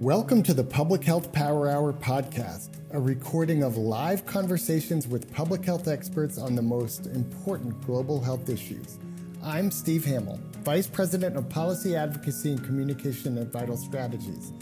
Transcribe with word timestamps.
Welcome 0.00 0.42
to 0.42 0.52
the 0.52 0.62
Public 0.62 1.02
Health 1.02 1.32
Power 1.32 1.70
Hour 1.70 1.94
podcast, 1.94 2.68
a 2.90 3.00
recording 3.00 3.62
of 3.62 3.78
live 3.78 4.26
conversations 4.26 5.08
with 5.08 5.32
public 5.32 5.64
health 5.64 5.88
experts 5.88 6.36
on 6.36 6.54
the 6.54 6.60
most 6.60 7.06
important 7.06 7.80
global 7.86 8.20
health 8.20 8.50
issues. 8.50 8.98
I'm 9.42 9.70
Steve 9.70 10.04
Hamill, 10.04 10.38
Vice 10.64 10.86
President 10.86 11.34
of 11.34 11.48
Policy 11.48 11.96
Advocacy 11.96 12.50
and 12.50 12.62
Communication 12.62 13.38
at 13.38 13.46
Vital 13.46 13.78
Strategies. 13.78 14.52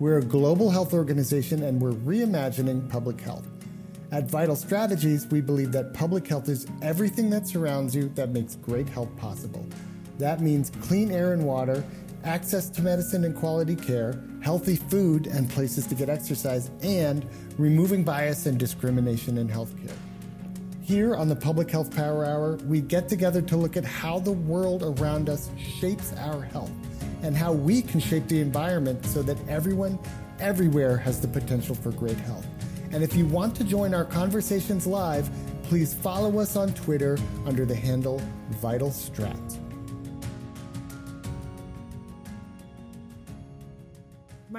We're 0.00 0.18
a 0.18 0.24
global 0.24 0.72
health 0.72 0.92
organization 0.92 1.62
and 1.62 1.80
we're 1.80 1.92
reimagining 1.92 2.90
public 2.90 3.20
health. 3.20 3.46
At 4.10 4.28
Vital 4.28 4.56
Strategies, 4.56 5.24
we 5.28 5.40
believe 5.40 5.70
that 5.70 5.94
public 5.94 6.26
health 6.26 6.48
is 6.48 6.66
everything 6.82 7.30
that 7.30 7.46
surrounds 7.46 7.94
you 7.94 8.08
that 8.16 8.30
makes 8.30 8.56
great 8.56 8.88
health 8.88 9.16
possible. 9.16 9.64
That 10.18 10.40
means 10.40 10.70
clean 10.80 11.12
air 11.12 11.32
and 11.32 11.44
water 11.44 11.84
access 12.24 12.68
to 12.70 12.82
medicine 12.82 13.24
and 13.24 13.34
quality 13.36 13.76
care, 13.76 14.22
healthy 14.42 14.76
food 14.76 15.26
and 15.26 15.48
places 15.50 15.86
to 15.86 15.94
get 15.94 16.08
exercise, 16.08 16.70
and 16.82 17.26
removing 17.58 18.04
bias 18.04 18.46
and 18.46 18.58
discrimination 18.58 19.38
in 19.38 19.48
healthcare. 19.48 19.96
Here 20.82 21.14
on 21.14 21.28
the 21.28 21.36
Public 21.36 21.70
Health 21.70 21.94
Power 21.94 22.24
Hour, 22.24 22.56
we 22.66 22.80
get 22.80 23.08
together 23.08 23.42
to 23.42 23.56
look 23.56 23.76
at 23.76 23.84
how 23.84 24.18
the 24.18 24.32
world 24.32 24.82
around 24.82 25.28
us 25.28 25.50
shapes 25.56 26.12
our 26.14 26.42
health 26.42 26.72
and 27.22 27.36
how 27.36 27.52
we 27.52 27.82
can 27.82 28.00
shape 28.00 28.26
the 28.26 28.40
environment 28.40 29.04
so 29.06 29.22
that 29.22 29.36
everyone, 29.48 29.98
everywhere 30.40 30.96
has 30.96 31.20
the 31.20 31.28
potential 31.28 31.74
for 31.74 31.92
great 31.92 32.16
health. 32.16 32.46
And 32.92 33.04
if 33.04 33.14
you 33.14 33.26
want 33.26 33.54
to 33.56 33.64
join 33.64 33.94
our 33.94 34.04
conversations 34.04 34.86
live, 34.86 35.30
please 35.62 35.94
follow 35.94 36.40
us 36.40 36.56
on 36.56 36.72
Twitter 36.74 37.16
under 37.46 37.64
the 37.64 37.76
handle 37.76 38.20
VitalStrat. 38.60 39.59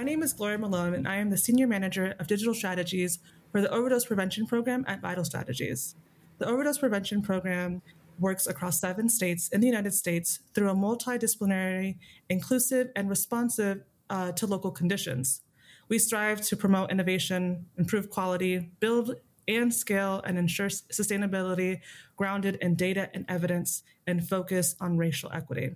My 0.02 0.06
name 0.06 0.24
is 0.24 0.34
Gloria 0.34 0.58
Malone, 0.58 0.96
and 0.96 1.08
I 1.08 1.18
am 1.18 1.30
the 1.30 1.38
Senior 1.38 1.68
Manager 1.68 2.16
of 2.18 2.26
Digital 2.26 2.56
Strategies 2.56 3.20
for 3.52 3.62
the 3.62 3.70
Overdose 3.70 4.04
Prevention 4.04 4.48
Program 4.48 4.84
at 4.88 5.00
Vital 5.00 5.24
Strategies. 5.24 5.94
The 6.40 6.48
Overdose 6.48 6.80
Prevention 6.80 7.22
Program 7.22 7.84
works 8.18 8.48
across 8.48 8.80
seven 8.80 9.10
states 9.10 9.50
in 9.50 9.62
the 9.62 9.68
United 9.68 9.94
States 9.94 10.40
through 10.56 10.72
a 10.72 10.74
multidisciplinary, 10.74 11.98
inclusive, 12.30 12.90
and 12.96 13.12
responsive 13.12 13.84
uh, 14.10 14.32
to 14.32 14.48
local 14.48 14.72
conditions. 14.72 15.42
We 15.88 16.00
strive 16.00 16.42
to 16.48 16.58
promote 16.58 16.90
innovation, 16.90 17.68
improve 17.78 18.10
quality, 18.10 18.72
build 18.80 19.18
and 19.48 19.72
scale, 19.72 20.24
and 20.26 20.40
ensure 20.40 20.70
sustainability 20.70 21.82
grounded 22.18 22.56
in 22.56 22.74
data 22.74 23.12
and 23.14 23.24
evidence 23.30 23.84
and 24.08 24.28
focus 24.28 24.76
on 24.82 24.98
racial 24.98 25.32
equity. 25.32 25.76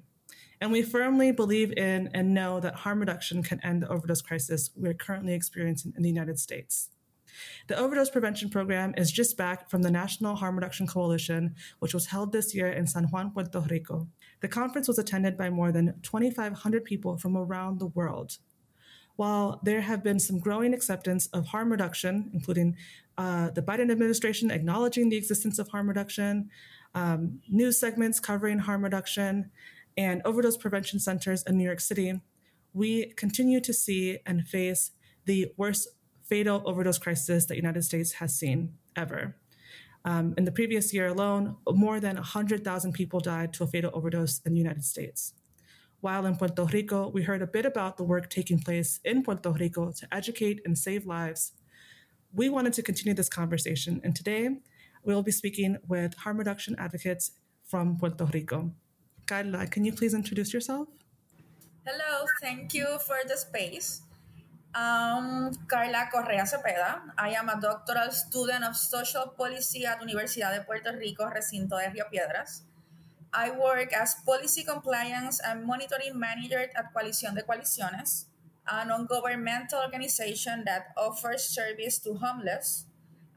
And 0.61 0.71
we 0.71 0.81
firmly 0.81 1.31
believe 1.31 1.71
in 1.77 2.09
and 2.13 2.33
know 2.33 2.59
that 2.59 2.75
harm 2.75 2.99
reduction 2.99 3.43
can 3.43 3.63
end 3.63 3.83
the 3.83 3.89
overdose 3.89 4.21
crisis 4.21 4.71
we're 4.75 4.93
currently 4.93 5.33
experiencing 5.33 5.93
in 5.95 6.03
the 6.03 6.09
United 6.09 6.39
States. 6.39 6.89
The 7.67 7.77
Overdose 7.77 8.09
Prevention 8.09 8.49
Program 8.49 8.93
is 8.97 9.11
just 9.11 9.37
back 9.37 9.69
from 9.69 9.81
the 9.81 9.91
National 9.91 10.35
Harm 10.35 10.55
Reduction 10.55 10.87
Coalition, 10.87 11.55
which 11.79 11.93
was 11.93 12.07
held 12.07 12.31
this 12.31 12.55
year 12.55 12.71
in 12.71 12.87
San 12.87 13.05
Juan, 13.05 13.31
Puerto 13.31 13.59
Rico. 13.69 14.07
The 14.41 14.47
conference 14.47 14.87
was 14.87 14.99
attended 14.99 15.37
by 15.37 15.49
more 15.49 15.71
than 15.71 15.99
2,500 16.01 16.85
people 16.85 17.17
from 17.17 17.35
around 17.35 17.79
the 17.79 17.87
world. 17.87 18.37
While 19.15 19.61
there 19.63 19.81
have 19.81 20.03
been 20.03 20.19
some 20.19 20.39
growing 20.39 20.73
acceptance 20.73 21.27
of 21.27 21.47
harm 21.47 21.71
reduction, 21.71 22.29
including 22.33 22.75
uh, 23.17 23.49
the 23.51 23.61
Biden 23.61 23.89
administration 23.89 24.51
acknowledging 24.51 25.09
the 25.09 25.15
existence 25.15 25.57
of 25.57 25.69
harm 25.69 25.87
reduction, 25.87 26.49
um, 26.93 27.39
news 27.49 27.79
segments 27.79 28.19
covering 28.19 28.59
harm 28.59 28.83
reduction, 28.83 29.51
and 29.97 30.21
overdose 30.25 30.57
prevention 30.57 30.99
centers 30.99 31.43
in 31.43 31.57
New 31.57 31.63
York 31.63 31.79
City, 31.79 32.21
we 32.73 33.13
continue 33.13 33.61
to 33.61 33.73
see 33.73 34.19
and 34.25 34.47
face 34.47 34.91
the 35.25 35.51
worst 35.57 35.87
fatal 36.23 36.61
overdose 36.65 36.97
crisis 36.97 37.45
that 37.45 37.53
the 37.53 37.55
United 37.55 37.83
States 37.83 38.13
has 38.13 38.37
seen 38.37 38.73
ever. 38.95 39.35
Um, 40.03 40.33
in 40.37 40.45
the 40.45 40.51
previous 40.51 40.93
year 40.93 41.07
alone, 41.07 41.55
more 41.67 41.99
than 41.99 42.15
100,000 42.15 42.93
people 42.93 43.19
died 43.19 43.53
to 43.53 43.63
a 43.63 43.67
fatal 43.67 43.91
overdose 43.93 44.39
in 44.45 44.53
the 44.53 44.59
United 44.59 44.83
States. 44.83 45.33
While 46.01 46.27
in 46.27 46.35
Puerto 46.35 46.65
Rico, 46.65 47.09
we 47.09 47.23
heard 47.23 47.41
a 47.41 47.47
bit 47.47 47.65
about 47.65 47.97
the 47.97 48.03
work 48.03 48.29
taking 48.29 48.59
place 48.59 48.99
in 49.03 49.23
Puerto 49.23 49.51
Rico 49.51 49.91
to 49.91 50.07
educate 50.13 50.61
and 50.63 50.77
save 50.77 51.07
lives. 51.07 51.53
We 52.31 52.49
wanted 52.49 52.73
to 52.73 52.83
continue 52.83 53.15
this 53.15 53.29
conversation, 53.29 54.01
and 54.03 54.15
today 54.15 54.49
we'll 55.03 55.23
be 55.23 55.31
speaking 55.31 55.77
with 55.87 56.13
harm 56.15 56.37
reduction 56.37 56.75
advocates 56.77 57.31
from 57.63 57.97
Puerto 57.97 58.25
Rico. 58.25 58.71
Carla, 59.25 59.65
can 59.65 59.83
you 59.83 59.91
please 59.91 60.13
introduce 60.13 60.53
yourself? 60.53 60.87
Hello, 61.85 62.25
thank 62.41 62.73
you 62.73 62.85
for 63.05 63.17
the 63.27 63.37
space. 63.37 64.01
Um, 64.75 65.51
Carla 65.67 66.09
Correa 66.11 66.43
Cepeda. 66.43 67.01
I 67.17 67.29
am 67.29 67.49
a 67.49 67.59
doctoral 67.59 68.11
student 68.11 68.63
of 68.63 68.75
social 68.75 69.33
policy 69.37 69.85
at 69.85 70.01
Universidad 70.01 70.53
de 70.53 70.61
Puerto 70.61 70.91
Rico, 70.93 71.25
recinto 71.25 71.77
de 71.77 71.89
Rio 71.89 72.05
Piedras. 72.11 72.63
I 73.33 73.51
work 73.51 73.93
as 73.93 74.15
policy 74.25 74.63
compliance 74.63 75.41
and 75.41 75.65
monitoring 75.65 76.19
manager 76.19 76.69
at 76.75 76.93
Coalición 76.93 77.35
de 77.35 77.43
Coaliciones, 77.43 78.25
a 78.67 78.85
non-governmental 78.85 79.79
organization 79.81 80.63
that 80.65 80.93
offers 80.97 81.43
service 81.43 81.99
to 81.99 82.13
homeless. 82.13 82.85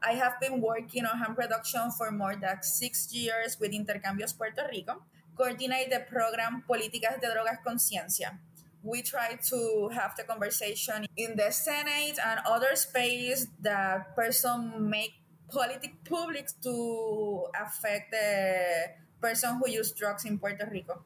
I 0.03 0.13
have 0.13 0.39
been 0.39 0.61
working 0.61 1.05
on 1.05 1.17
harm 1.17 1.35
reduction 1.37 1.91
for 1.91 2.11
more 2.11 2.35
than 2.35 2.63
six 2.63 3.13
years 3.13 3.59
with 3.59 3.71
Intercambios 3.71 4.37
Puerto 4.37 4.67
Rico, 4.71 5.03
coordinate 5.39 5.89
the 5.89 6.03
program 6.11 6.63
Políticas 6.67 7.21
de 7.21 7.27
Drogas 7.31 7.63
Conciencia. 7.63 8.37
We 8.83 9.01
try 9.01 9.39
to 9.49 9.89
have 9.93 10.15
the 10.17 10.23
conversation 10.23 11.05
in 11.15 11.35
the 11.37 11.51
Senate 11.51 12.19
and 12.19 12.41
other 12.45 12.75
space 12.75 13.47
that 13.61 14.15
person 14.15 14.89
make 14.89 15.13
politic 15.49 15.95
public 16.03 16.47
to 16.63 17.47
affect 17.55 18.11
the 18.11 18.91
person 19.21 19.59
who 19.59 19.69
use 19.69 19.91
drugs 19.91 20.25
in 20.25 20.37
Puerto 20.37 20.67
Rico. 20.71 21.01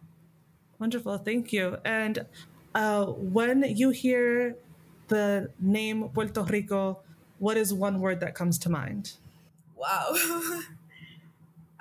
Wonderful, 0.79 1.17
thank 1.19 1.53
you. 1.53 1.77
And 1.85 2.25
uh, 2.73 3.05
when 3.05 3.63
you 3.63 3.91
hear 3.91 4.57
the 5.07 5.49
name 5.59 6.09
Puerto 6.09 6.43
Rico, 6.43 6.99
what 7.37 7.57
is 7.57 7.73
one 7.73 7.99
word 7.99 8.19
that 8.21 8.33
comes 8.33 8.57
to 8.59 8.69
mind? 8.69 9.13
Wow. 9.75 10.15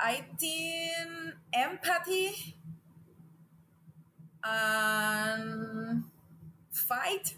I 0.03 0.27
think 0.37 1.39
empathy 1.55 2.57
and 4.43 6.03
fight. 6.73 7.37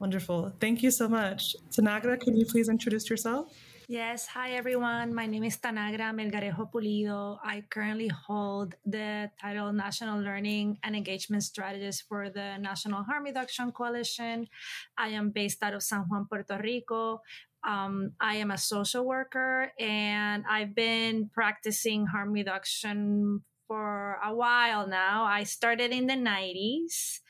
Wonderful. 0.00 0.52
Thank 0.58 0.82
you 0.82 0.90
so 0.90 1.06
much. 1.06 1.54
Tanagra, 1.70 2.18
can 2.18 2.36
you 2.36 2.44
please 2.44 2.68
introduce 2.68 3.08
yourself? 3.08 3.54
Yes, 3.86 4.26
hi 4.26 4.52
everyone. 4.52 5.14
My 5.14 5.26
name 5.26 5.44
is 5.44 5.58
Tanagra 5.58 6.10
Melgarejo 6.10 6.72
Pulido. 6.72 7.38
I 7.44 7.62
currently 7.70 8.08
hold 8.08 8.74
the 8.84 9.30
title 9.38 9.72
National 9.72 10.18
Learning 10.20 10.78
and 10.82 10.96
Engagement 10.96 11.44
Strategist 11.44 12.08
for 12.08 12.30
the 12.30 12.56
National 12.58 13.04
Harm 13.04 13.24
Reduction 13.24 13.70
Coalition. 13.70 14.48
I 14.96 15.08
am 15.08 15.30
based 15.30 15.62
out 15.62 15.74
of 15.74 15.82
San 15.82 16.00
Juan, 16.08 16.26
Puerto 16.26 16.58
Rico. 16.58 17.20
Um, 17.66 18.12
I 18.20 18.36
am 18.36 18.50
a 18.50 18.58
social 18.58 19.04
worker 19.06 19.72
and 19.78 20.44
I've 20.48 20.74
been 20.74 21.30
practicing 21.32 22.06
harm 22.06 22.32
reduction 22.32 23.42
for 23.66 24.18
a 24.24 24.34
while 24.34 24.86
now. 24.86 25.24
I 25.24 25.44
started 25.44 25.90
in 25.90 26.06
the 26.06 26.14
90s 26.14 27.20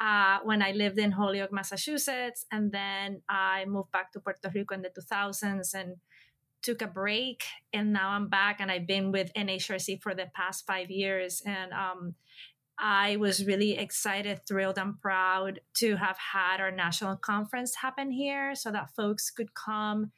uh, 0.00 0.38
when 0.42 0.62
I 0.62 0.72
lived 0.72 0.98
in 0.98 1.12
Holyoke, 1.12 1.52
Massachusetts, 1.52 2.46
and 2.50 2.72
then 2.72 3.22
I 3.28 3.64
moved 3.66 3.92
back 3.92 4.12
to 4.12 4.20
Puerto 4.20 4.50
Rico 4.52 4.74
in 4.74 4.82
the 4.82 4.90
2000s 4.90 5.74
and 5.74 5.96
took 6.62 6.82
a 6.82 6.86
break. 6.86 7.44
And 7.72 7.92
now 7.92 8.10
I'm 8.10 8.28
back 8.28 8.56
and 8.60 8.70
I've 8.70 8.86
been 8.86 9.12
with 9.12 9.32
NHRC 9.34 10.02
for 10.02 10.14
the 10.14 10.26
past 10.34 10.66
five 10.66 10.90
years. 10.90 11.42
And 11.46 11.72
um, 11.72 12.14
I 12.78 13.16
was 13.16 13.44
really 13.44 13.78
excited, 13.78 14.40
thrilled, 14.46 14.78
and 14.78 14.98
proud 15.00 15.60
to 15.74 15.96
have 15.96 16.18
had 16.18 16.60
our 16.60 16.70
national 16.70 17.16
conference 17.16 17.76
happen 17.76 18.10
here 18.10 18.54
so 18.54 18.70
that 18.72 18.94
folks 18.96 19.30
could 19.30 19.54
come 19.54 20.10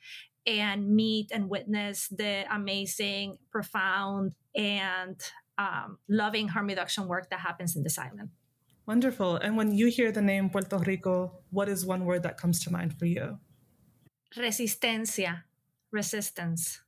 and 0.47 0.89
meet 0.89 1.31
and 1.33 1.51
witness 1.51 2.09
the 2.09 2.45
amazing, 2.55 3.39
profound, 3.51 4.35
and 4.55 5.21
um, 5.59 5.99
loving 6.09 6.49
harm 6.49 6.67
reduction 6.67 7.09
work 7.09 7.31
that 7.31 7.41
happens 7.41 7.77
in 7.77 7.83
this 7.83 7.99
island. 7.99 8.31
Wonderful. 8.87 9.37
And 9.37 9.57
when 9.57 9.73
you 9.75 9.89
hear 9.89 10.13
the 10.13 10.23
name 10.23 10.49
Puerto 10.49 10.79
Rico, 10.79 11.41
what 11.51 11.69
is 11.69 11.85
one 11.85 12.05
word 12.05 12.23
that 12.23 12.39
comes 12.39 12.61
to 12.61 12.71
mind 12.73 12.97
for 12.99 13.07
you? 13.07 13.39
Resistencia, 14.37 15.43
resistance. 15.91 16.81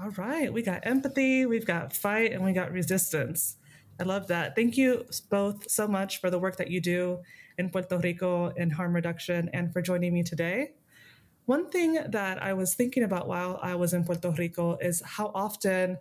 All 0.00 0.10
right. 0.10 0.52
We 0.52 0.62
got 0.62 0.86
empathy, 0.86 1.44
we've 1.44 1.66
got 1.66 1.92
fight, 1.92 2.32
and 2.32 2.44
we 2.44 2.52
got 2.52 2.70
resistance. 2.70 3.56
I 4.02 4.04
love 4.04 4.26
that. 4.26 4.56
Thank 4.56 4.76
you 4.76 5.06
both 5.30 5.70
so 5.70 5.86
much 5.86 6.20
for 6.20 6.28
the 6.28 6.36
work 6.36 6.56
that 6.56 6.68
you 6.68 6.80
do 6.80 7.20
in 7.56 7.70
Puerto 7.70 7.98
Rico 7.98 8.48
in 8.48 8.68
harm 8.68 8.96
reduction 8.96 9.48
and 9.52 9.72
for 9.72 9.80
joining 9.80 10.12
me 10.12 10.24
today. 10.24 10.72
One 11.46 11.70
thing 11.70 12.00
that 12.08 12.42
I 12.42 12.52
was 12.52 12.74
thinking 12.74 13.04
about 13.04 13.28
while 13.28 13.60
I 13.62 13.76
was 13.76 13.94
in 13.94 14.02
Puerto 14.02 14.32
Rico 14.32 14.76
is 14.80 15.02
how 15.06 15.30
often 15.36 15.98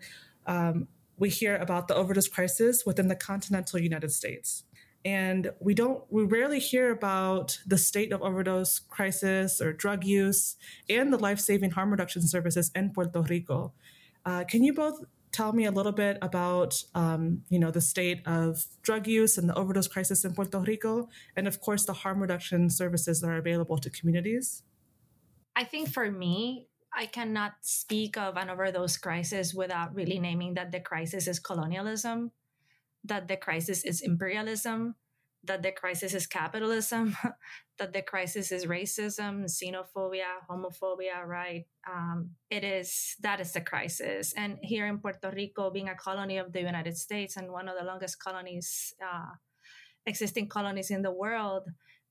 um, 0.47 0.87
we 1.19 1.29
hear 1.29 1.57
about 1.57 1.87
the 1.87 1.93
overdose 1.93 2.27
crisis 2.27 2.87
within 2.87 3.07
the 3.07 3.15
continental 3.15 3.77
United 3.77 4.11
States. 4.11 4.63
And 5.05 5.51
we 5.59 5.75
don't, 5.75 6.03
we 6.09 6.23
rarely 6.23 6.57
hear 6.59 6.89
about 6.89 7.59
the 7.67 7.77
state 7.77 8.11
of 8.11 8.23
overdose 8.23 8.79
crisis 8.79 9.61
or 9.61 9.73
drug 9.73 10.03
use 10.03 10.55
and 10.89 11.13
the 11.13 11.19
life 11.19 11.39
saving 11.39 11.69
harm 11.69 11.91
reduction 11.91 12.23
services 12.23 12.71
in 12.73 12.93
Puerto 12.93 13.21
Rico. 13.21 13.73
Uh, 14.25 14.43
can 14.43 14.63
you 14.63 14.73
both 14.73 15.03
tell 15.31 15.53
me 15.53 15.65
a 15.65 15.71
little 15.71 15.91
bit 15.91 16.17
about, 16.21 16.83
um, 16.93 17.43
you 17.49 17.59
know, 17.59 17.71
the 17.71 17.81
state 17.81 18.21
of 18.25 18.65
drug 18.81 19.07
use 19.07 19.37
and 19.37 19.47
the 19.47 19.55
overdose 19.55 19.87
crisis 19.87 20.25
in 20.25 20.33
Puerto 20.33 20.59
Rico, 20.59 21.09
and 21.35 21.47
of 21.47 21.61
course 21.61 21.85
the 21.85 21.93
harm 21.93 22.19
reduction 22.19 22.69
services 22.69 23.21
that 23.21 23.29
are 23.29 23.37
available 23.37 23.77
to 23.77 23.89
communities? 23.89 24.63
I 25.55 25.63
think 25.63 25.89
for 25.89 26.11
me, 26.11 26.67
I 26.93 27.05
cannot 27.05 27.53
speak 27.61 28.17
of 28.17 28.35
an 28.35 28.49
overdose 28.49 28.97
crisis 28.97 29.53
without 29.53 29.95
really 29.95 30.19
naming 30.19 30.55
that 30.55 30.71
the 30.71 30.81
crisis 30.81 31.27
is 31.27 31.39
colonialism, 31.39 32.31
that 33.05 33.27
the 33.27 33.37
crisis 33.37 33.85
is 33.85 34.01
imperialism, 34.01 34.95
that 35.43 35.63
the 35.63 35.71
crisis 35.71 36.13
is 36.13 36.27
capitalism, 36.27 37.17
that 37.79 37.93
the 37.93 38.01
crisis 38.01 38.51
is 38.51 38.65
racism, 38.65 39.45
xenophobia, 39.45 40.41
homophobia, 40.49 41.25
right? 41.25 41.65
Um, 41.89 42.31
it 42.49 42.63
is, 42.63 43.15
that 43.21 43.39
is 43.39 43.51
the 43.53 43.61
crisis. 43.61 44.33
And 44.37 44.57
here 44.61 44.85
in 44.87 44.99
Puerto 44.99 45.31
Rico, 45.35 45.71
being 45.71 45.89
a 45.89 45.95
colony 45.95 46.37
of 46.37 46.53
the 46.53 46.61
United 46.61 46.97
States 46.97 47.37
and 47.37 47.51
one 47.51 47.67
of 47.67 47.75
the 47.77 47.85
longest 47.85 48.19
colonies, 48.19 48.93
uh, 49.03 49.31
existing 50.05 50.47
colonies 50.47 50.91
in 50.91 51.01
the 51.01 51.11
world, 51.11 51.63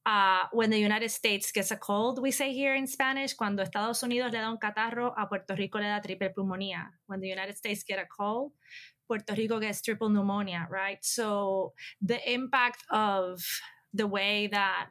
uh, 0.07 0.45
when 0.53 0.71
the 0.71 0.79
United 0.79 1.11
States 1.11 1.53
gets 1.53 1.71
a 1.71 1.77
cold, 1.77 2.21
we 2.21 2.31
say 2.31 2.53
here 2.53 2.75
in 2.75 2.87
Spanish, 2.87 3.35
cuando 3.35 3.63
Estados 3.63 4.03
Unidos 4.03 4.33
le 4.33 4.39
da 4.39 4.51
un 4.51 4.57
catarro, 4.57 5.13
a 5.17 5.27
Puerto 5.29 5.55
Rico 5.55 5.79
le 5.79 5.85
da 5.85 6.01
triple 6.01 6.31
pulmonía. 6.31 6.87
When 7.07 7.21
the 7.21 7.29
United 7.29 7.57
States 7.57 7.85
get 7.85 7.99
a 7.99 8.07
cold, 8.07 8.53
Puerto 9.11 9.35
Rico 9.35 9.59
gets 9.59 9.83
triple 9.83 10.09
pneumonia, 10.09 10.69
right? 10.71 11.05
So 11.05 11.73
the 12.01 12.21
impact 12.31 12.85
of 12.91 13.43
the 13.93 14.07
way 14.07 14.47
that 14.47 14.87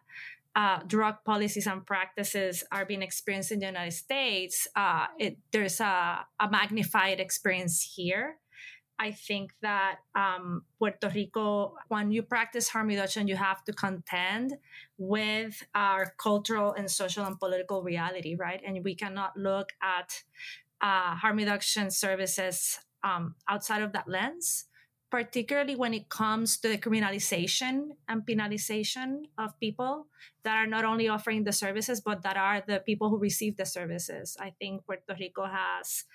uh, 0.56 0.80
drug 0.86 1.24
policies 1.24 1.68
and 1.68 1.86
practices 1.86 2.66
are 2.70 2.84
being 2.84 3.02
experienced 3.02 3.54
in 3.54 3.60
the 3.60 3.68
United 3.68 3.94
States, 3.96 4.68
uh, 4.76 5.06
it, 5.18 5.38
there's 5.52 5.80
a, 5.80 6.26
a 6.38 6.52
magnified 6.52 7.22
experience 7.22 7.94
here 7.96 8.36
I 9.00 9.12
think 9.12 9.54
that 9.62 10.00
um, 10.14 10.64
Puerto 10.78 11.10
Rico, 11.16 11.76
when 11.88 12.12
you 12.12 12.22
practice 12.22 12.68
harm 12.68 12.88
reduction, 12.88 13.30
you 13.30 13.38
have 13.38 13.64
to 13.64 13.72
contend 13.72 14.58
with 14.98 15.64
our 15.74 16.14
cultural 16.22 16.74
and 16.74 16.92
social 16.92 17.24
and 17.24 17.40
political 17.40 17.82
reality, 17.82 18.36
right? 18.36 18.62
And 18.66 18.84
we 18.84 18.96
cannot 18.96 19.38
look 19.38 19.70
at 19.82 20.24
uh, 20.82 21.16
harm 21.16 21.38
reduction 21.38 21.92
services 21.92 22.78
um, 23.04 23.36
outside 23.48 23.82
of 23.82 23.94
that 23.94 24.08
lens, 24.08 24.66
particularly 25.10 25.76
when 25.76 25.94
it 25.94 26.10
comes 26.10 26.58
to 26.58 26.68
the 26.70 26.78
criminalization 26.78 27.90
and 28.08 28.26
penalization 28.26 29.24
of 29.38 29.60
people 29.60 30.08
that 30.44 30.56
are 30.56 30.68
not 30.68 30.86
only 30.86 31.08
offering 31.08 31.44
the 31.44 31.52
services, 31.52 32.02
but 32.02 32.22
that 32.22 32.38
are 32.38 32.64
the 32.66 32.80
people 32.80 33.10
who 33.10 33.18
receive 33.18 33.58
the 33.58 33.66
services. 33.66 34.38
I 34.40 34.54
think 34.60 34.86
Puerto 34.86 35.16
Rico 35.20 35.46
has 35.46 36.06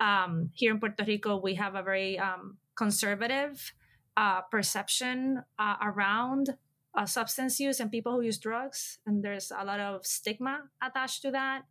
um, 0.00 0.50
here 0.54 0.72
in 0.72 0.80
Puerto 0.80 1.04
Rico, 1.04 1.36
we 1.36 1.54
have 1.54 1.74
a 1.74 1.82
very 1.82 2.18
um, 2.18 2.56
conservative 2.74 3.72
uh, 4.16 4.40
perception 4.50 5.44
uh, 5.58 5.76
around 5.82 6.56
uh, 6.94 7.06
substance 7.06 7.60
use 7.60 7.78
and 7.78 7.90
people 7.90 8.12
who 8.14 8.22
use 8.22 8.38
drugs, 8.38 8.98
and 9.06 9.22
there's 9.22 9.52
a 9.56 9.64
lot 9.64 9.78
of 9.78 10.04
stigma 10.04 10.62
attached 10.82 11.22
to 11.22 11.30
that. 11.30 11.62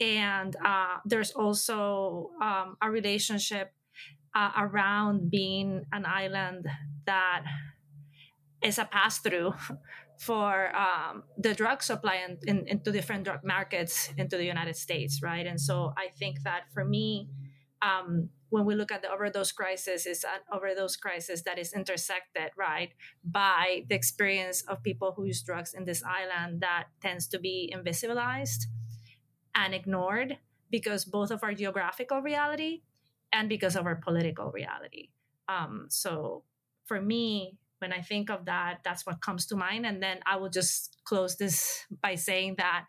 And 0.00 0.56
uh, 0.64 0.98
there's 1.04 1.32
also 1.32 2.30
um, 2.40 2.76
a 2.80 2.90
relationship 2.90 3.72
uh, 4.34 4.50
around 4.58 5.30
being 5.30 5.84
an 5.92 6.04
island 6.06 6.66
that 7.06 7.44
is 8.62 8.78
a 8.78 8.84
pass 8.84 9.18
through 9.18 9.54
for 10.18 10.74
um, 10.74 11.24
the 11.36 11.54
drug 11.54 11.82
supply 11.82 12.24
in, 12.26 12.38
in, 12.46 12.66
into 12.68 12.92
different 12.92 13.24
drug 13.24 13.40
markets 13.44 14.10
into 14.16 14.36
the 14.36 14.44
United 14.44 14.76
States, 14.76 15.22
right? 15.22 15.46
And 15.46 15.60
so 15.60 15.92
I 15.96 16.08
think 16.18 16.42
that 16.44 16.62
for 16.72 16.84
me, 16.84 17.28
um, 17.82 18.30
when 18.50 18.64
we 18.64 18.76
look 18.76 18.92
at 18.92 19.02
the 19.02 19.10
overdose 19.10 19.50
crisis, 19.50 20.06
is 20.06 20.22
an 20.24 20.40
overdose 20.52 20.96
crisis 20.96 21.42
that 21.42 21.58
is 21.58 21.72
intersected, 21.72 22.50
right, 22.56 22.92
by 23.24 23.84
the 23.88 23.96
experience 23.96 24.62
of 24.62 24.82
people 24.82 25.12
who 25.16 25.24
use 25.24 25.42
drugs 25.42 25.74
in 25.74 25.84
this 25.84 26.02
island 26.04 26.60
that 26.60 26.84
tends 27.02 27.26
to 27.26 27.38
be 27.38 27.74
invisibilized 27.76 28.66
and 29.56 29.74
ignored 29.74 30.38
because 30.70 31.04
both 31.04 31.30
of 31.30 31.42
our 31.42 31.52
geographical 31.52 32.20
reality 32.20 32.82
and 33.34 33.48
because 33.48 33.76
of 33.76 33.84
our 33.84 33.96
political 33.96 34.50
reality. 34.52 35.08
Um, 35.48 35.86
so 35.90 36.44
for 36.86 37.02
me, 37.02 37.58
when 37.78 37.92
I 37.92 38.00
think 38.00 38.30
of 38.30 38.46
that, 38.46 38.78
that's 38.84 39.04
what 39.04 39.20
comes 39.20 39.44
to 39.46 39.56
mind. 39.56 39.84
And 39.84 40.02
then 40.02 40.20
I 40.24 40.36
will 40.36 40.48
just 40.48 40.96
close 41.04 41.36
this 41.36 41.84
by 42.00 42.14
saying 42.14 42.54
that 42.58 42.86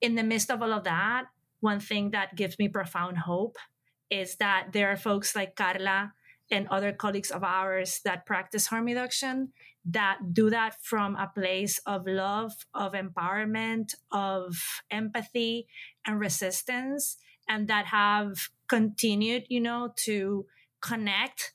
in 0.00 0.14
the 0.14 0.22
midst 0.22 0.50
of 0.50 0.62
all 0.62 0.72
of 0.72 0.84
that, 0.84 1.24
one 1.60 1.80
thing 1.80 2.12
that 2.12 2.36
gives 2.36 2.58
me 2.58 2.68
profound 2.68 3.18
hope 3.18 3.56
is 4.10 4.36
that 4.36 4.68
there 4.72 4.90
are 4.92 4.96
folks 4.96 5.34
like 5.34 5.56
Carla 5.56 6.12
and 6.50 6.68
other 6.68 6.92
colleagues 6.92 7.30
of 7.30 7.42
ours 7.42 8.00
that 8.04 8.26
practice 8.26 8.66
harm 8.68 8.84
reduction 8.84 9.52
that 9.84 10.18
do 10.32 10.50
that 10.50 10.76
from 10.82 11.16
a 11.16 11.30
place 11.34 11.80
of 11.84 12.06
love, 12.06 12.52
of 12.74 12.92
empowerment, 12.92 13.94
of 14.12 14.56
empathy 14.90 15.66
and 16.06 16.20
resistance, 16.20 17.16
and 17.48 17.68
that 17.68 17.86
have 17.86 18.48
continued, 18.74 19.44
you 19.48 19.60
know, 19.60 19.92
to 19.94 20.46
connect 20.80 21.52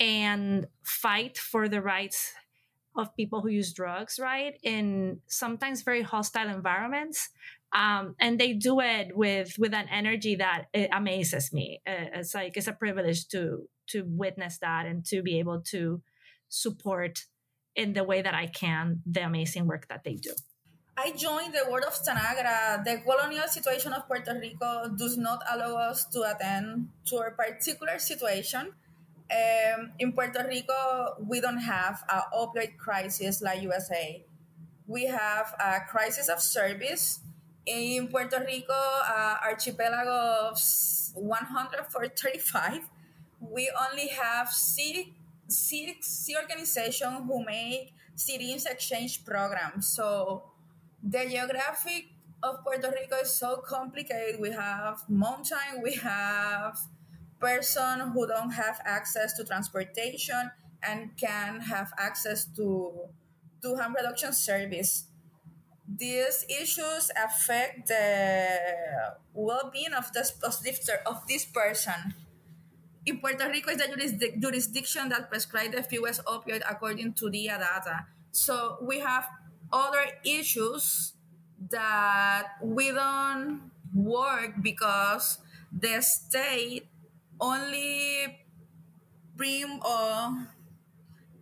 and 0.00 0.66
fight 0.82 1.36
for 1.36 1.68
the 1.68 1.82
rights 1.82 2.32
of 2.96 3.14
people 3.16 3.40
who 3.40 3.48
use 3.48 3.72
drugs, 3.72 4.18
right? 4.18 4.54
In 4.62 5.20
sometimes 5.26 5.82
very 5.82 6.02
hostile 6.02 6.48
environments, 6.48 7.30
um, 7.74 8.14
and 8.20 8.38
they 8.38 8.52
do 8.52 8.80
it 8.80 9.16
with 9.16 9.58
with 9.58 9.74
an 9.74 9.88
energy 9.90 10.34
that 10.36 10.66
amazes 10.92 11.52
me. 11.52 11.80
Uh, 11.86 12.20
it's 12.20 12.34
like 12.34 12.56
it's 12.56 12.66
a 12.66 12.72
privilege 12.72 13.28
to 13.28 13.68
to 13.88 14.04
witness 14.06 14.58
that 14.58 14.86
and 14.86 15.04
to 15.06 15.22
be 15.22 15.38
able 15.38 15.60
to 15.60 16.02
support 16.48 17.24
in 17.74 17.92
the 17.94 18.04
way 18.04 18.20
that 18.22 18.34
I 18.34 18.46
can 18.46 19.02
the 19.06 19.24
amazing 19.24 19.66
work 19.66 19.88
that 19.88 20.04
they 20.04 20.16
do. 20.16 20.32
I 20.96 21.12
joined 21.12 21.54
the 21.54 21.70
Word 21.70 21.84
of 21.84 21.94
Tanagra. 21.94 22.84
The 22.84 23.00
colonial 23.04 23.48
situation 23.48 23.92
of 23.92 24.06
Puerto 24.06 24.38
Rico 24.38 24.88
does 24.96 25.16
not 25.16 25.42
allow 25.50 25.76
us 25.90 26.04
to 26.06 26.22
attend 26.22 26.88
to 27.06 27.16
a 27.16 27.30
particular 27.30 27.98
situation. 27.98 28.72
Um, 29.32 29.92
in 29.98 30.12
Puerto 30.12 30.44
Rico, 30.46 31.16
we 31.26 31.40
don't 31.40 31.58
have 31.58 32.04
an 32.08 32.22
opioid 32.34 32.76
crisis 32.76 33.40
like 33.40 33.62
USA. 33.62 34.22
We 34.86 35.06
have 35.06 35.54
a 35.58 35.80
crisis 35.88 36.28
of 36.28 36.40
service 36.40 37.20
in 37.64 38.08
Puerto 38.08 38.42
Rico, 38.44 38.74
uh, 38.74 39.36
archipelago 39.44 40.50
of 40.50 40.58
135, 41.14 42.90
we 43.40 43.70
only 43.90 44.08
have 44.08 44.48
six, 44.50 45.08
six 45.48 46.28
organizations 46.36 47.22
who 47.26 47.44
make 47.44 47.92
syringe 48.14 48.64
exchange 48.66 49.24
programs. 49.24 49.88
So 49.88 50.42
the 51.02 51.26
geographic 51.28 52.06
of 52.42 52.62
Puerto 52.64 52.90
Rico 52.90 53.16
is 53.16 53.30
so 53.30 53.56
complicated. 53.56 54.40
We 54.40 54.50
have 54.50 55.02
mountain, 55.08 55.82
we 55.82 55.94
have 55.94 56.78
person 57.40 58.00
who 58.12 58.26
don't 58.26 58.50
have 58.52 58.80
access 58.84 59.34
to 59.34 59.44
transportation 59.44 60.50
and 60.82 61.10
can 61.16 61.60
have 61.60 61.92
access 61.98 62.44
to 62.56 62.92
to 63.62 63.76
harm 63.76 63.94
reduction 63.94 64.32
service 64.32 65.06
these 65.98 66.44
issues 66.48 67.10
affect 67.16 67.88
the 67.88 68.48
well-being 69.34 69.92
of 69.92 70.12
this 70.12 70.32
of 71.06 71.26
this 71.26 71.44
person. 71.44 72.14
In 73.04 73.18
Puerto 73.18 73.48
Rico 73.48 73.70
is 73.70 74.18
the 74.18 74.32
jurisdiction 74.38 75.08
that 75.08 75.28
prescribes 75.28 75.74
the 75.74 75.82
fewest 75.82 76.24
opioid 76.24 76.62
according 76.68 77.14
to 77.14 77.30
DEA 77.30 77.58
data. 77.58 78.06
So 78.30 78.78
we 78.80 79.00
have 79.00 79.26
other 79.72 80.04
issues 80.24 81.14
that 81.70 82.58
we 82.62 82.90
don't 82.92 83.70
work 83.94 84.54
because 84.62 85.38
the 85.72 86.00
state 86.00 86.86
only 87.40 88.44
bring 89.36 89.80
or 89.82 90.48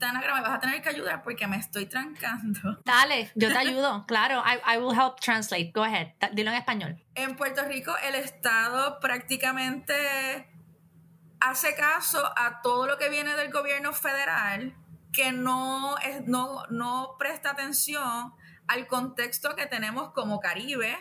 Tanagra, 0.00 0.34
me 0.34 0.40
vas 0.40 0.56
a 0.56 0.60
tener 0.60 0.80
que 0.80 0.88
ayudar 0.88 1.22
porque 1.22 1.46
me 1.46 1.58
estoy 1.58 1.84
trancando. 1.84 2.78
Dale, 2.84 3.30
yo 3.34 3.48
te 3.48 3.58
ayudo, 3.66 4.06
claro. 4.06 4.42
I, 4.44 4.58
I 4.64 4.78
will 4.78 4.94
help 4.94 5.20
translate. 5.20 5.72
Go 5.72 5.84
ahead, 5.84 6.14
dilo 6.32 6.50
en 6.50 6.56
español. 6.56 6.98
En 7.14 7.36
Puerto 7.36 7.62
Rico, 7.66 7.94
el 8.02 8.14
Estado 8.14 8.98
prácticamente 8.98 10.48
hace 11.40 11.74
caso 11.74 12.24
a 12.36 12.62
todo 12.62 12.86
lo 12.86 12.96
que 12.96 13.10
viene 13.10 13.34
del 13.34 13.50
gobierno 13.50 13.92
federal, 13.92 14.74
que 15.12 15.32
no, 15.32 15.98
es, 15.98 16.26
no, 16.26 16.66
no 16.70 17.16
presta 17.18 17.50
atención 17.50 18.32
al 18.66 18.86
contexto 18.86 19.56
que 19.56 19.66
tenemos 19.66 20.12
como 20.12 20.40
Caribe, 20.40 20.96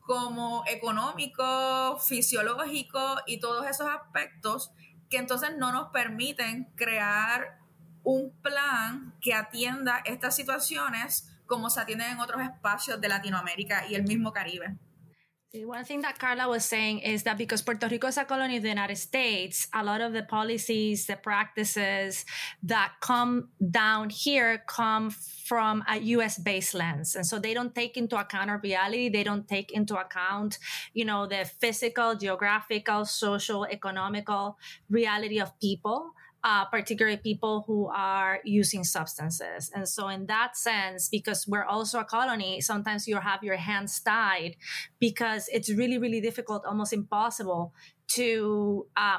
como 0.00 0.64
económico, 0.66 1.98
fisiológico 1.98 3.16
y 3.26 3.40
todos 3.40 3.66
esos 3.66 3.88
aspectos 3.88 4.72
que 5.10 5.18
entonces 5.18 5.50
no 5.56 5.72
nos 5.72 5.90
permiten 5.90 6.64
crear 6.74 7.58
un 8.02 8.30
plan 8.42 9.14
que 9.20 9.34
atienda 9.34 10.00
estas 10.04 10.36
situaciones 10.36 11.28
como 11.46 11.70
se 11.70 11.80
atienden 11.80 12.12
en 12.12 12.20
otros 12.20 12.42
espacios 12.42 13.00
de 13.00 13.08
Latinoamérica 13.08 13.86
y 13.88 13.94
el 13.94 14.04
mismo 14.04 14.32
Caribe. 14.32 14.76
One 15.64 15.84
thing 15.84 16.02
that 16.02 16.18
Carla 16.18 16.48
was 16.48 16.64
saying 16.64 17.00
is 17.00 17.22
that 17.22 17.38
because 17.38 17.62
Puerto 17.62 17.88
Rico 17.88 18.08
is 18.08 18.18
a 18.18 18.24
colony 18.24 18.56
of 18.56 18.62
the 18.62 18.68
United 18.68 18.96
States, 18.96 19.68
a 19.72 19.82
lot 19.82 20.00
of 20.00 20.12
the 20.12 20.22
policies, 20.22 21.06
the 21.06 21.16
practices 21.16 22.24
that 22.62 22.92
come 23.00 23.48
down 23.70 24.10
here 24.10 24.62
come 24.66 25.10
from 25.10 25.84
a 25.88 25.98
US 25.98 26.38
based 26.38 26.74
lens. 26.74 27.14
And 27.14 27.26
so 27.26 27.38
they 27.38 27.54
don't 27.54 27.74
take 27.74 27.96
into 27.96 28.18
account 28.18 28.50
our 28.50 28.58
reality. 28.58 29.08
They 29.08 29.22
don't 29.22 29.46
take 29.46 29.72
into 29.72 29.96
account, 29.96 30.58
you 30.92 31.04
know, 31.04 31.26
the 31.26 31.44
physical, 31.44 32.14
geographical, 32.14 33.04
social, 33.04 33.64
economical 33.66 34.58
reality 34.90 35.38
of 35.38 35.58
people 35.60 36.12
uh, 36.46 36.64
particularly 36.66 37.16
people 37.16 37.64
who 37.66 37.88
are 37.88 38.38
using 38.44 38.84
substances. 38.84 39.68
And 39.74 39.88
so, 39.88 40.06
in 40.06 40.26
that 40.26 40.56
sense, 40.56 41.08
because 41.08 41.44
we're 41.48 41.64
also 41.64 41.98
a 41.98 42.04
colony, 42.04 42.60
sometimes 42.60 43.08
you 43.08 43.16
have 43.16 43.42
your 43.42 43.56
hands 43.56 43.98
tied 43.98 44.54
because 45.00 45.48
it's 45.52 45.68
really, 45.68 45.98
really 45.98 46.20
difficult, 46.20 46.64
almost 46.64 46.92
impossible 46.92 47.74
to 48.14 48.86
uh, 48.96 49.18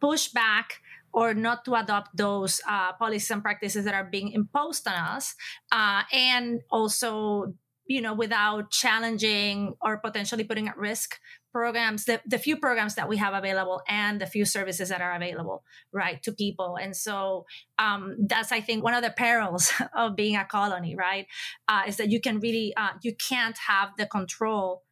push 0.00 0.28
back 0.28 0.82
or 1.12 1.32
not 1.32 1.64
to 1.66 1.74
adopt 1.76 2.16
those 2.16 2.60
uh, 2.68 2.92
policies 2.94 3.30
and 3.30 3.40
practices 3.40 3.84
that 3.84 3.94
are 3.94 4.10
being 4.10 4.32
imposed 4.32 4.88
on 4.88 4.94
us. 4.94 5.36
Uh, 5.70 6.02
and 6.12 6.62
also, 6.72 7.54
you 7.86 8.00
know, 8.00 8.14
without 8.14 8.72
challenging 8.72 9.74
or 9.80 9.98
potentially 9.98 10.42
putting 10.42 10.66
at 10.66 10.76
risk 10.76 11.20
programs, 11.54 12.04
the, 12.04 12.20
the 12.26 12.36
few 12.36 12.56
programs 12.56 12.96
that 12.96 13.08
we 13.08 13.16
have 13.16 13.32
available 13.32 13.80
and 13.88 14.20
the 14.20 14.26
few 14.26 14.44
services 14.44 14.88
that 14.88 15.00
are 15.00 15.14
available, 15.14 15.62
right, 15.92 16.20
to 16.24 16.32
people. 16.32 16.76
And 16.76 16.94
so 16.96 17.46
um, 17.78 18.16
that's, 18.28 18.50
I 18.50 18.60
think, 18.60 18.82
one 18.82 18.92
of 18.92 19.04
the 19.04 19.14
perils 19.16 19.72
of 19.96 20.16
being 20.16 20.36
a 20.36 20.44
colony, 20.44 20.96
right, 20.96 21.26
uh, 21.68 21.82
is 21.86 21.96
that 21.98 22.10
you 22.10 22.20
can 22.20 22.40
really, 22.40 22.74
uh, 22.76 22.94
you 23.02 23.14
can't 23.14 23.56
have 23.68 23.90
the 23.96 24.06
control 24.06 24.82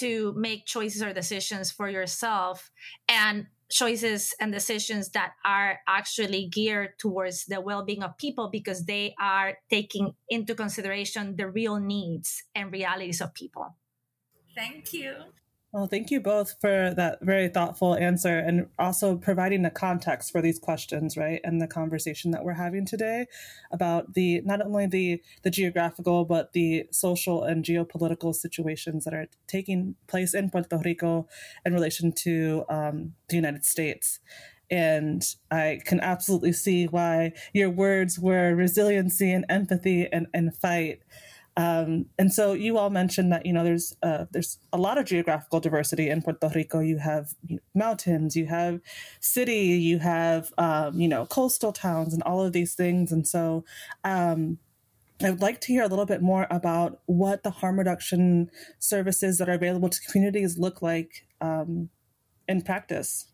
to 0.00 0.34
make 0.36 0.64
choices 0.64 1.02
or 1.02 1.12
decisions 1.12 1.70
for 1.70 1.88
yourself 1.88 2.70
and 3.08 3.46
choices 3.70 4.34
and 4.40 4.50
decisions 4.50 5.10
that 5.10 5.32
are 5.44 5.80
actually 5.86 6.48
geared 6.48 6.98
towards 6.98 7.44
the 7.44 7.60
well-being 7.60 8.02
of 8.02 8.16
people 8.16 8.48
because 8.50 8.86
they 8.86 9.14
are 9.20 9.58
taking 9.68 10.12
into 10.30 10.54
consideration 10.54 11.36
the 11.36 11.48
real 11.48 11.78
needs 11.78 12.44
and 12.54 12.72
realities 12.72 13.20
of 13.20 13.34
people. 13.34 13.76
Thank 14.54 14.94
you. 14.94 15.14
Well, 15.72 15.86
thank 15.86 16.10
you 16.10 16.20
both 16.20 16.54
for 16.62 16.94
that 16.96 17.18
very 17.20 17.48
thoughtful 17.48 17.94
answer 17.94 18.38
and 18.38 18.68
also 18.78 19.16
providing 19.18 19.62
the 19.62 19.70
context 19.70 20.32
for 20.32 20.40
these 20.40 20.58
questions, 20.58 21.14
right? 21.14 21.42
And 21.44 21.60
the 21.60 21.66
conversation 21.66 22.30
that 22.30 22.42
we're 22.42 22.54
having 22.54 22.86
today 22.86 23.26
about 23.70 24.14
the 24.14 24.40
not 24.46 24.62
only 24.62 24.86
the 24.86 25.22
the 25.42 25.50
geographical 25.50 26.24
but 26.24 26.54
the 26.54 26.86
social 26.90 27.42
and 27.44 27.62
geopolitical 27.62 28.34
situations 28.34 29.04
that 29.04 29.12
are 29.12 29.26
taking 29.46 29.96
place 30.06 30.32
in 30.32 30.48
Puerto 30.48 30.80
Rico 30.82 31.28
in 31.66 31.74
relation 31.74 32.12
to 32.12 32.64
um, 32.70 33.12
the 33.28 33.36
United 33.36 33.66
States. 33.66 34.20
And 34.70 35.22
I 35.50 35.80
can 35.84 36.00
absolutely 36.00 36.52
see 36.52 36.86
why 36.86 37.32
your 37.52 37.70
words 37.70 38.18
were 38.18 38.54
resiliency 38.54 39.32
and 39.32 39.44
empathy 39.50 40.08
and, 40.10 40.26
and 40.32 40.54
fight 40.56 41.00
um, 41.58 42.06
and 42.16 42.32
so 42.32 42.52
you 42.52 42.78
all 42.78 42.88
mentioned 42.88 43.32
that 43.32 43.44
you 43.44 43.52
know 43.52 43.64
there's 43.64 43.92
uh, 44.04 44.26
there's 44.30 44.58
a 44.72 44.78
lot 44.78 44.96
of 44.96 45.06
geographical 45.06 45.58
diversity 45.58 46.08
in 46.08 46.22
Puerto 46.22 46.48
Rico. 46.54 46.78
You 46.78 46.98
have 46.98 47.34
mountains, 47.74 48.36
you 48.36 48.46
have 48.46 48.80
city, 49.18 49.76
you 49.76 49.98
have 49.98 50.52
um, 50.56 51.00
you 51.00 51.08
know 51.08 51.26
coastal 51.26 51.72
towns, 51.72 52.14
and 52.14 52.22
all 52.22 52.44
of 52.44 52.52
these 52.52 52.74
things. 52.76 53.10
And 53.10 53.26
so 53.26 53.64
um, 54.04 54.58
I 55.20 55.30
would 55.30 55.42
like 55.42 55.60
to 55.62 55.72
hear 55.72 55.82
a 55.82 55.88
little 55.88 56.06
bit 56.06 56.22
more 56.22 56.46
about 56.48 57.00
what 57.06 57.42
the 57.42 57.50
harm 57.50 57.76
reduction 57.76 58.52
services 58.78 59.38
that 59.38 59.48
are 59.48 59.54
available 59.54 59.88
to 59.88 60.00
communities 60.02 60.58
look 60.58 60.80
like 60.80 61.26
um, 61.40 61.88
in 62.46 62.62
practice. 62.62 63.26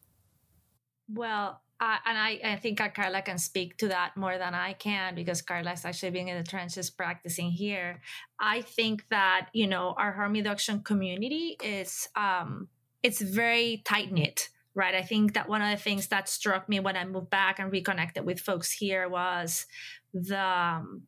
Well, 1.13 1.61
uh, 1.85 1.99
and 2.07 2.17
I, 2.17 2.41
I 2.43 2.57
think 2.57 2.79
Carla 2.95 3.21
can 3.21 3.37
speak 3.37 3.77
to 3.79 3.89
that 3.89 4.17
more 4.17 4.39
than 4.39 4.55
I 4.55 4.73
can 4.73 5.15
because 5.15 5.43
Carla 5.43 5.73
is 5.73 5.85
actually 5.85 6.13
being 6.13 6.29
in 6.29 6.39
the 6.39 6.43
trenches 6.43 6.89
practicing 6.89 7.51
here. 7.51 8.01
I 8.41 8.63
think 8.63 9.05
that 9.11 9.49
you 9.53 9.67
know 9.67 9.95
our 9.99 10.13
harm 10.13 10.33
reduction 10.33 10.81
community 10.81 11.57
is 11.63 12.09
um, 12.17 12.69
it's 13.03 13.21
very 13.21 13.83
tight 13.85 14.11
knit, 14.13 14.49
right? 14.75 14.95
I 14.95 15.03
think 15.03 15.35
that 15.35 15.47
one 15.47 15.61
of 15.61 15.71
the 15.77 15.83
things 15.83 16.09
that 16.09 16.27
struck 16.27 16.71
me 16.71 16.81
when 16.81 16.97
I 16.97 17.05
moved 17.05 17.29
back 17.29 17.59
and 17.59 17.71
reconnected 17.71 18.25
with 18.25 18.41
folks 18.41 18.73
here 18.73 19.07
was 19.07 19.67
the 20.15 20.41
um, 20.41 21.03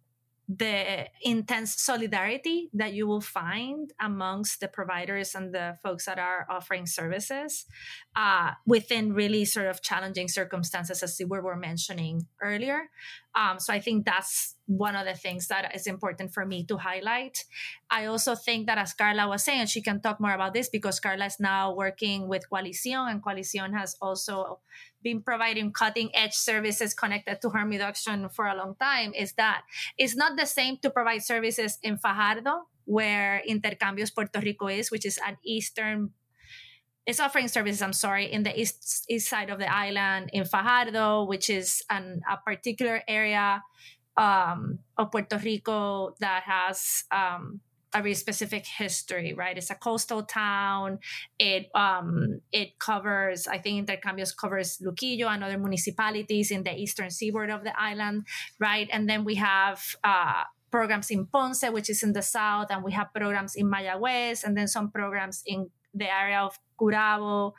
the 0.48 1.06
intense 1.22 1.80
solidarity 1.80 2.70
that 2.72 2.92
you 2.92 3.06
will 3.06 3.20
find 3.20 3.92
amongst 4.00 4.60
the 4.60 4.68
providers 4.68 5.34
and 5.34 5.52
the 5.52 5.76
folks 5.82 6.06
that 6.06 6.18
are 6.18 6.46
offering 6.48 6.86
services 6.86 7.66
uh, 8.14 8.52
within 8.64 9.12
really 9.12 9.44
sort 9.44 9.66
of 9.66 9.82
challenging 9.82 10.28
circumstances, 10.28 11.02
as 11.02 11.16
we 11.18 11.40
were 11.40 11.56
mentioning 11.56 12.26
earlier. 12.40 12.90
Um, 13.36 13.60
so 13.60 13.72
I 13.72 13.80
think 13.80 14.06
that's 14.06 14.56
one 14.64 14.96
of 14.96 15.04
the 15.04 15.12
things 15.12 15.48
that 15.48 15.76
is 15.76 15.86
important 15.86 16.32
for 16.32 16.46
me 16.46 16.64
to 16.64 16.78
highlight. 16.78 17.44
I 17.90 18.06
also 18.06 18.34
think 18.34 18.66
that, 18.66 18.78
as 18.78 18.94
Carla 18.94 19.28
was 19.28 19.44
saying, 19.44 19.66
she 19.66 19.82
can 19.82 20.00
talk 20.00 20.18
more 20.18 20.32
about 20.32 20.54
this 20.54 20.70
because 20.70 20.98
Carla 20.98 21.26
is 21.26 21.36
now 21.38 21.74
working 21.74 22.28
with 22.28 22.48
Coalición, 22.50 23.10
and 23.10 23.22
Coalición 23.22 23.76
has 23.76 23.94
also 24.00 24.60
been 25.02 25.20
providing 25.20 25.70
cutting 25.70 26.10
edge 26.16 26.32
services 26.32 26.94
connected 26.94 27.42
to 27.42 27.50
harm 27.50 27.68
reduction 27.68 28.28
for 28.30 28.46
a 28.46 28.56
long 28.56 28.74
time. 28.80 29.12
Is 29.14 29.34
that 29.34 29.62
it's 29.98 30.16
not 30.16 30.38
the 30.38 30.46
same 30.46 30.78
to 30.78 30.88
provide 30.88 31.22
services 31.22 31.78
in 31.82 31.98
Fajardo, 31.98 32.66
where 32.86 33.42
Intercambios 33.46 34.14
Puerto 34.14 34.40
Rico 34.40 34.68
is, 34.68 34.90
which 34.90 35.04
is 35.04 35.20
an 35.26 35.36
eastern 35.44 36.10
it's 37.06 37.20
offering 37.20 37.48
services, 37.48 37.82
I'm 37.82 37.92
sorry, 37.92 38.32
in 38.32 38.42
the 38.42 38.58
east, 38.58 39.06
east 39.08 39.28
side 39.28 39.48
of 39.48 39.58
the 39.58 39.72
island 39.72 40.30
in 40.32 40.44
Fajardo, 40.44 41.24
which 41.24 41.48
is 41.48 41.82
an, 41.88 42.20
a 42.28 42.36
particular 42.36 43.02
area 43.06 43.62
um, 44.16 44.80
of 44.98 45.12
Puerto 45.12 45.38
Rico 45.38 46.14
that 46.18 46.42
has 46.42 47.04
um, 47.12 47.60
a 47.94 48.02
very 48.02 48.14
specific 48.14 48.66
history, 48.66 49.32
right? 49.34 49.56
It's 49.56 49.70
a 49.70 49.76
coastal 49.76 50.24
town. 50.24 50.98
It 51.38 51.70
um, 51.74 52.40
it 52.52 52.78
covers, 52.78 53.46
I 53.46 53.58
think 53.58 53.86
Intercambios 53.86 54.36
covers 54.36 54.78
Luquillo 54.84 55.28
and 55.28 55.44
other 55.44 55.58
municipalities 55.58 56.50
in 56.50 56.64
the 56.64 56.74
eastern 56.74 57.10
seaboard 57.10 57.50
of 57.50 57.62
the 57.62 57.78
island, 57.80 58.26
right? 58.58 58.88
And 58.92 59.08
then 59.08 59.24
we 59.24 59.36
have 59.36 59.80
uh, 60.02 60.42
programs 60.70 61.10
in 61.10 61.26
Ponce, 61.26 61.64
which 61.70 61.88
is 61.88 62.02
in 62.02 62.12
the 62.12 62.22
south, 62.22 62.66
and 62.70 62.82
we 62.82 62.92
have 62.92 63.14
programs 63.14 63.54
in 63.54 63.70
Mayagüez, 63.70 64.42
and 64.44 64.56
then 64.56 64.66
some 64.66 64.90
programs 64.90 65.42
in 65.46 65.70
the 65.94 66.12
area 66.12 66.40
of 66.40 66.58
Gurabo, 66.80 67.52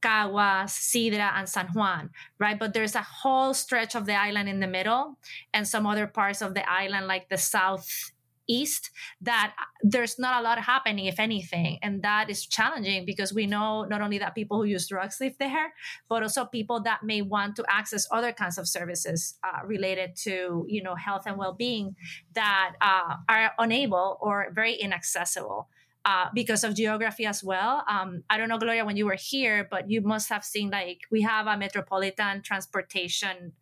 Caguas, 0.00 0.70
Cidra, 0.70 1.32
and 1.34 1.48
San 1.48 1.68
Juan, 1.68 2.10
right? 2.38 2.58
But 2.58 2.72
there's 2.72 2.94
a 2.94 3.02
whole 3.02 3.54
stretch 3.54 3.94
of 3.94 4.06
the 4.06 4.14
island 4.14 4.48
in 4.48 4.60
the 4.60 4.66
middle 4.66 5.18
and 5.52 5.66
some 5.66 5.86
other 5.86 6.06
parts 6.06 6.42
of 6.42 6.54
the 6.54 6.68
island, 6.70 7.06
like 7.06 7.28
the 7.28 7.36
southeast, 7.36 8.90
that 9.20 9.54
there's 9.82 10.18
not 10.18 10.40
a 10.40 10.42
lot 10.42 10.58
happening, 10.58 11.06
if 11.06 11.18
anything. 11.18 11.78
And 11.82 12.02
that 12.02 12.30
is 12.30 12.46
challenging 12.46 13.04
because 13.04 13.34
we 13.34 13.46
know 13.46 13.84
not 13.84 14.00
only 14.00 14.18
that 14.18 14.34
people 14.34 14.58
who 14.58 14.64
use 14.64 14.86
drugs 14.88 15.18
live 15.20 15.36
there, 15.38 15.74
but 16.08 16.22
also 16.22 16.44
people 16.44 16.80
that 16.82 17.02
may 17.02 17.20
want 17.20 17.56
to 17.56 17.64
access 17.68 18.06
other 18.12 18.32
kinds 18.32 18.56
of 18.56 18.68
services 18.68 19.34
uh, 19.42 19.66
related 19.66 20.14
to, 20.16 20.64
you 20.68 20.82
know, 20.82 20.94
health 20.94 21.24
and 21.26 21.36
well-being 21.36 21.96
that 22.34 22.74
uh, 22.80 23.16
are 23.28 23.50
unable 23.58 24.16
or 24.20 24.46
very 24.52 24.74
inaccessible 24.74 25.68
uh, 26.08 26.30
because 26.32 26.64
of 26.64 26.74
geography 26.74 27.26
as 27.26 27.44
well. 27.44 27.84
Um, 27.86 28.22
I 28.30 28.38
don't 28.38 28.48
know, 28.48 28.56
Gloria, 28.56 28.86
when 28.86 28.96
you 28.96 29.04
were 29.04 29.18
here, 29.20 29.68
but 29.70 29.90
you 29.90 30.00
must 30.00 30.30
have 30.30 30.42
seen 30.42 30.70
like 30.70 31.00
we 31.10 31.20
have 31.20 31.46
a 31.46 31.54
metropolitan 31.58 32.40
transportation 32.40 33.52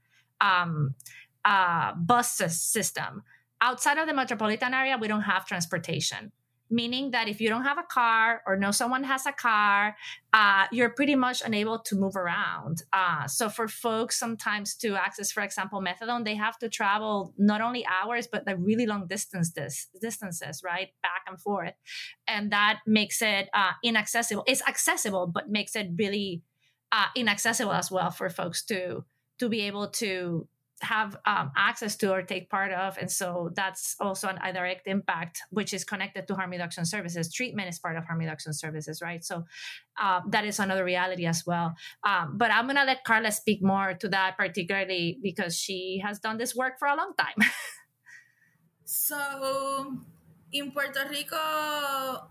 um, 0.40 0.94
uh, 1.44 1.92
bus 1.96 2.30
system. 2.30 3.24
Outside 3.60 3.98
of 3.98 4.06
the 4.06 4.14
metropolitan 4.14 4.74
area, 4.74 4.96
we 4.96 5.08
don't 5.08 5.22
have 5.22 5.44
transportation 5.44 6.30
meaning 6.70 7.10
that 7.12 7.28
if 7.28 7.40
you 7.40 7.48
don't 7.48 7.64
have 7.64 7.78
a 7.78 7.82
car 7.82 8.42
or 8.46 8.56
know 8.56 8.70
someone 8.70 9.04
has 9.04 9.26
a 9.26 9.32
car, 9.32 9.96
uh, 10.32 10.66
you're 10.72 10.90
pretty 10.90 11.14
much 11.14 11.42
unable 11.44 11.78
to 11.78 11.96
move 11.96 12.16
around. 12.16 12.82
Uh, 12.92 13.26
so 13.26 13.48
for 13.48 13.68
folks 13.68 14.18
sometimes 14.18 14.74
to 14.76 14.94
access, 14.94 15.30
for 15.32 15.42
example, 15.42 15.80
methadone, 15.80 16.24
they 16.24 16.34
have 16.34 16.58
to 16.58 16.68
travel 16.68 17.32
not 17.38 17.60
only 17.60 17.86
hours 17.86 18.26
but 18.26 18.46
like 18.46 18.56
really 18.58 18.86
long 18.86 19.06
distances, 19.06 19.88
distances, 20.00 20.62
right, 20.64 20.88
back 21.02 21.22
and 21.26 21.40
forth, 21.40 21.74
and 22.26 22.50
that 22.52 22.80
makes 22.86 23.22
it 23.22 23.48
uh, 23.54 23.72
inaccessible. 23.82 24.44
It's 24.46 24.62
accessible, 24.66 25.26
but 25.26 25.48
makes 25.48 25.76
it 25.76 25.90
really 25.96 26.42
uh, 26.92 27.06
inaccessible 27.14 27.72
as 27.72 27.90
well 27.90 28.10
for 28.10 28.28
folks 28.30 28.64
to 28.66 29.04
to 29.38 29.48
be 29.48 29.62
able 29.62 29.88
to 29.88 30.48
have 30.82 31.16
um, 31.24 31.50
access 31.56 31.96
to 31.96 32.12
or 32.12 32.22
take 32.22 32.50
part 32.50 32.72
of. 32.72 32.98
And 32.98 33.10
so 33.10 33.50
that's 33.54 33.96
also 33.98 34.28
an, 34.28 34.38
a 34.42 34.52
direct 34.52 34.86
impact, 34.86 35.40
which 35.50 35.72
is 35.72 35.84
connected 35.84 36.28
to 36.28 36.34
harm 36.34 36.50
reduction 36.50 36.84
services. 36.84 37.32
Treatment 37.32 37.68
is 37.68 37.78
part 37.78 37.96
of 37.96 38.04
harm 38.04 38.18
reduction 38.18 38.52
services, 38.52 39.00
right? 39.00 39.24
So 39.24 39.44
uh, 40.00 40.20
that 40.28 40.44
is 40.44 40.58
another 40.58 40.84
reality 40.84 41.26
as 41.26 41.44
well. 41.46 41.74
Um, 42.04 42.36
but 42.36 42.50
I'm 42.50 42.66
going 42.66 42.76
to 42.76 42.84
let 42.84 43.04
Carla 43.04 43.32
speak 43.32 43.62
more 43.62 43.94
to 43.94 44.08
that, 44.08 44.36
particularly 44.36 45.18
because 45.22 45.56
she 45.56 46.02
has 46.04 46.18
done 46.18 46.36
this 46.36 46.54
work 46.54 46.78
for 46.78 46.88
a 46.88 46.96
long 46.96 47.12
time. 47.18 47.48
so 48.84 49.96
in 50.52 50.72
Puerto 50.72 51.08
Rico, 51.10 52.28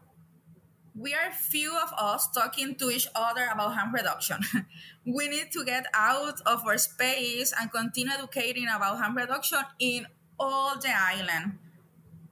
we 0.97 1.13
are 1.13 1.31
few 1.31 1.75
of 1.77 1.91
us 1.97 2.29
talking 2.31 2.75
to 2.75 2.89
each 2.89 3.07
other 3.15 3.47
about 3.51 3.73
harm 3.73 3.93
reduction. 3.93 4.39
we 5.05 5.27
need 5.27 5.51
to 5.51 5.65
get 5.65 5.85
out 5.93 6.39
of 6.45 6.65
our 6.65 6.77
space 6.77 7.53
and 7.59 7.71
continue 7.71 8.13
educating 8.13 8.67
about 8.73 8.97
harm 8.97 9.15
reduction 9.15 9.59
in 9.79 10.07
all 10.39 10.79
the 10.79 10.89
island. 10.89 11.59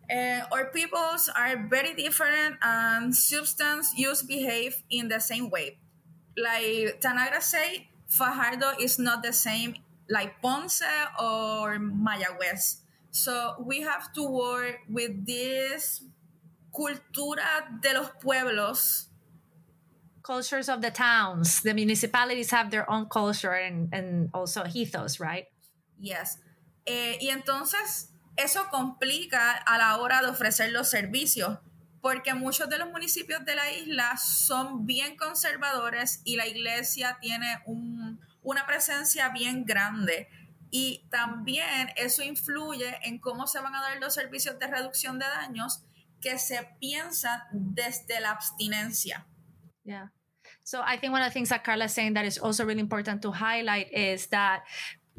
Uh, 0.09 0.45
our 0.51 0.65
peoples 0.65 1.29
are 1.35 1.67
very 1.67 1.93
different 1.93 2.55
and 2.61 3.15
substance 3.15 3.93
use 3.97 4.23
behave 4.23 4.81
in 4.89 5.09
the 5.09 5.19
same 5.19 5.49
way. 5.49 5.77
Like 6.37 7.01
Tanagra 7.01 7.41
say, 7.41 7.89
Fajardo 8.07 8.73
is 8.79 8.97
not 8.97 9.23
the 9.23 9.33
same 9.33 9.75
like 10.09 10.41
Ponce 10.41 10.83
or 11.19 11.77
Mayagüez. 11.79 12.77
So 13.11 13.55
we 13.59 13.81
have 13.81 14.11
to 14.13 14.23
work 14.23 14.79
with 14.89 15.25
this 15.25 16.01
cultura 16.73 17.69
de 17.81 17.93
los 17.93 18.09
pueblos. 18.19 19.09
Cultures 20.23 20.69
of 20.69 20.81
the 20.81 20.91
towns. 20.91 21.61
The 21.61 21.73
municipalities 21.73 22.51
have 22.51 22.71
their 22.71 22.89
own 22.89 23.07
culture 23.07 23.53
and, 23.53 23.93
and 23.93 24.29
also 24.33 24.63
ethos, 24.65 25.19
right? 25.19 25.45
Yes. 25.99 26.39
Eh, 26.85 27.17
y 27.21 27.29
entonces 27.29 28.09
eso 28.35 28.67
complica 28.71 29.51
a 29.51 29.77
la 29.77 29.97
hora 29.97 30.21
de 30.21 30.29
ofrecer 30.29 30.71
los 30.71 30.89
servicios, 30.89 31.59
porque 32.01 32.33
muchos 32.33 32.67
de 32.69 32.79
los 32.79 32.89
municipios 32.89 33.45
de 33.45 33.55
la 33.55 33.71
isla 33.71 34.17
son 34.17 34.85
bien 34.85 35.15
conservadores 35.15 36.21
y 36.25 36.35
la 36.37 36.47
iglesia 36.47 37.19
tiene 37.21 37.61
un, 37.65 38.19
una 38.41 38.65
presencia 38.65 39.29
bien 39.29 39.63
grande. 39.63 40.27
Y 40.71 41.05
también 41.11 41.91
eso 41.97 42.23
influye 42.23 42.97
en 43.03 43.19
cómo 43.19 43.45
se 43.45 43.59
van 43.59 43.75
a 43.75 43.81
dar 43.81 43.99
los 44.01 44.15
servicios 44.15 44.57
de 44.57 44.65
reducción 44.65 45.19
de 45.19 45.25
daños 45.25 45.83
que 46.23 46.39
se 46.39 46.59
piensa 46.81 47.43
desde 47.51 48.21
la 48.21 48.31
abstinencia. 48.31 49.25
Yeah. 49.83 50.07
So 50.63 50.81
I 50.81 50.97
think 50.97 51.11
one 51.11 51.21
of 51.21 51.27
the 51.27 51.33
things 51.33 51.49
that 51.49 51.63
Carla 51.63 51.85
is 51.85 51.93
saying 51.93 52.13
that 52.13 52.25
is 52.25 52.37
also 52.37 52.65
really 52.65 52.79
important 52.79 53.21
to 53.23 53.31
highlight 53.31 53.91
is 53.91 54.27
that 54.27 54.63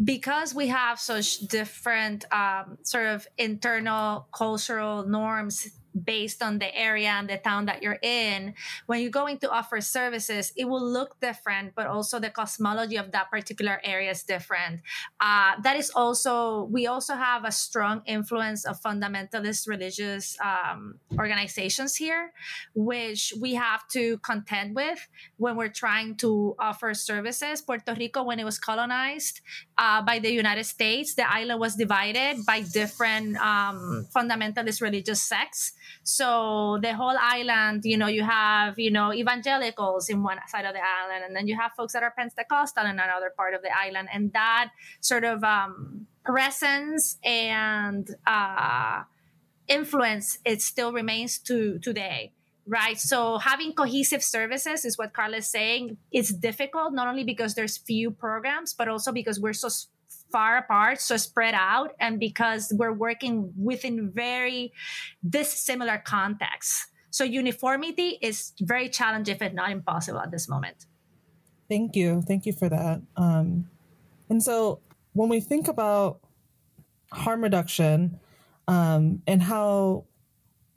because 0.02 0.54
we 0.54 0.68
have 0.68 0.98
such 0.98 1.38
different 1.40 2.24
um, 2.32 2.78
sort 2.82 3.06
of 3.06 3.28
internal 3.36 4.26
cultural 4.32 5.06
norms 5.06 5.68
based 5.94 6.42
on 6.42 6.58
the 6.58 6.74
area 6.74 7.08
and 7.08 7.28
the 7.28 7.38
town 7.38 7.66
that 7.66 7.82
you're 7.82 7.98
in. 8.02 8.54
When 8.86 9.00
you're 9.00 9.10
going 9.10 9.38
to 9.38 9.50
offer 9.50 9.80
services 9.80 10.52
it 10.56 10.66
will 10.66 10.84
look 10.84 11.20
different 11.20 11.74
but 11.74 11.86
also 11.86 12.18
the 12.18 12.30
cosmology 12.30 12.96
of 12.96 13.12
that 13.12 13.30
particular 13.30 13.80
area 13.84 14.10
is 14.10 14.22
different. 14.22 14.80
Uh, 15.20 15.52
that 15.62 15.76
is 15.76 15.90
also 15.90 16.64
we 16.64 16.86
also 16.86 17.14
have 17.14 17.44
a 17.44 17.52
strong 17.52 18.02
influence 18.06 18.64
of 18.64 18.80
fundamentalist 18.80 19.68
religious 19.68 20.36
um, 20.40 20.96
organizations 21.18 21.94
here 21.96 22.32
which 22.74 23.32
we 23.40 23.54
have 23.54 23.86
to 23.88 24.18
contend 24.18 24.74
with 24.74 25.06
when 25.36 25.56
we're 25.56 25.68
trying 25.68 26.16
to 26.16 26.54
offer 26.58 26.92
services. 26.94 27.62
Puerto 27.62 27.94
rico 27.94 28.22
when 28.22 28.40
it 28.40 28.44
was 28.44 28.58
colonized 28.58 29.40
uh, 29.78 30.02
by 30.02 30.18
the 30.18 30.30
united 30.30 30.64
states 30.64 31.14
the 31.14 31.26
island 31.30 31.60
was 31.60 31.76
divided 31.76 32.44
by 32.46 32.60
different 32.60 33.36
um, 33.36 34.06
fundamentalist 34.14 34.80
religious 34.82 35.22
sects 35.22 35.72
so 36.02 36.78
the 36.82 36.94
whole 36.94 37.16
island, 37.18 37.82
you 37.84 37.96
know, 37.96 38.06
you 38.06 38.22
have, 38.22 38.78
you 38.78 38.90
know, 38.90 39.12
evangelicals 39.12 40.08
in 40.08 40.22
one 40.22 40.38
side 40.48 40.64
of 40.64 40.74
the 40.74 40.80
island, 40.80 41.24
and 41.24 41.34
then 41.36 41.46
you 41.48 41.56
have 41.58 41.72
folks 41.72 41.92
that 41.92 42.02
are 42.02 42.12
Pentecostal 42.16 42.84
in 42.84 42.92
another 42.92 43.32
part 43.36 43.54
of 43.54 43.62
the 43.62 43.70
island. 43.76 44.08
And 44.12 44.32
that 44.32 44.70
sort 45.00 45.24
of 45.24 45.42
um, 45.44 46.06
presence 46.24 47.18
and 47.24 48.08
uh, 48.26 49.02
influence, 49.68 50.38
it 50.44 50.62
still 50.62 50.92
remains 50.92 51.38
to 51.40 51.78
today 51.78 52.32
right 52.66 52.98
so 52.98 53.38
having 53.38 53.74
cohesive 53.74 54.22
services 54.22 54.84
is 54.84 54.96
what 54.96 55.12
carla 55.12 55.36
is 55.36 55.46
saying 55.46 55.96
it's 56.10 56.32
difficult 56.32 56.94
not 56.94 57.06
only 57.06 57.24
because 57.24 57.54
there's 57.54 57.76
few 57.76 58.10
programs 58.10 58.72
but 58.72 58.88
also 58.88 59.12
because 59.12 59.38
we're 59.38 59.52
so 59.52 59.68
far 60.30 60.58
apart, 60.58 61.00
so 61.00 61.16
spread 61.16 61.54
out, 61.54 61.92
and 62.00 62.18
because 62.18 62.72
we're 62.76 62.92
working 62.92 63.52
within 63.56 64.10
very 64.10 64.72
dissimilar 65.28 65.98
contexts. 65.98 66.88
So 67.10 67.22
uniformity 67.22 68.18
is 68.20 68.52
very 68.60 68.88
challenging, 68.88 69.36
if 69.40 69.52
not 69.52 69.70
impossible, 69.70 70.20
at 70.20 70.30
this 70.30 70.48
moment. 70.48 70.86
Thank 71.68 71.94
you, 71.96 72.22
thank 72.22 72.46
you 72.46 72.52
for 72.52 72.68
that. 72.68 73.02
Um, 73.16 73.70
and 74.28 74.42
so 74.42 74.80
when 75.12 75.28
we 75.28 75.40
think 75.40 75.68
about 75.68 76.20
harm 77.12 77.42
reduction 77.42 78.18
um, 78.68 79.22
and 79.26 79.42
how 79.42 80.04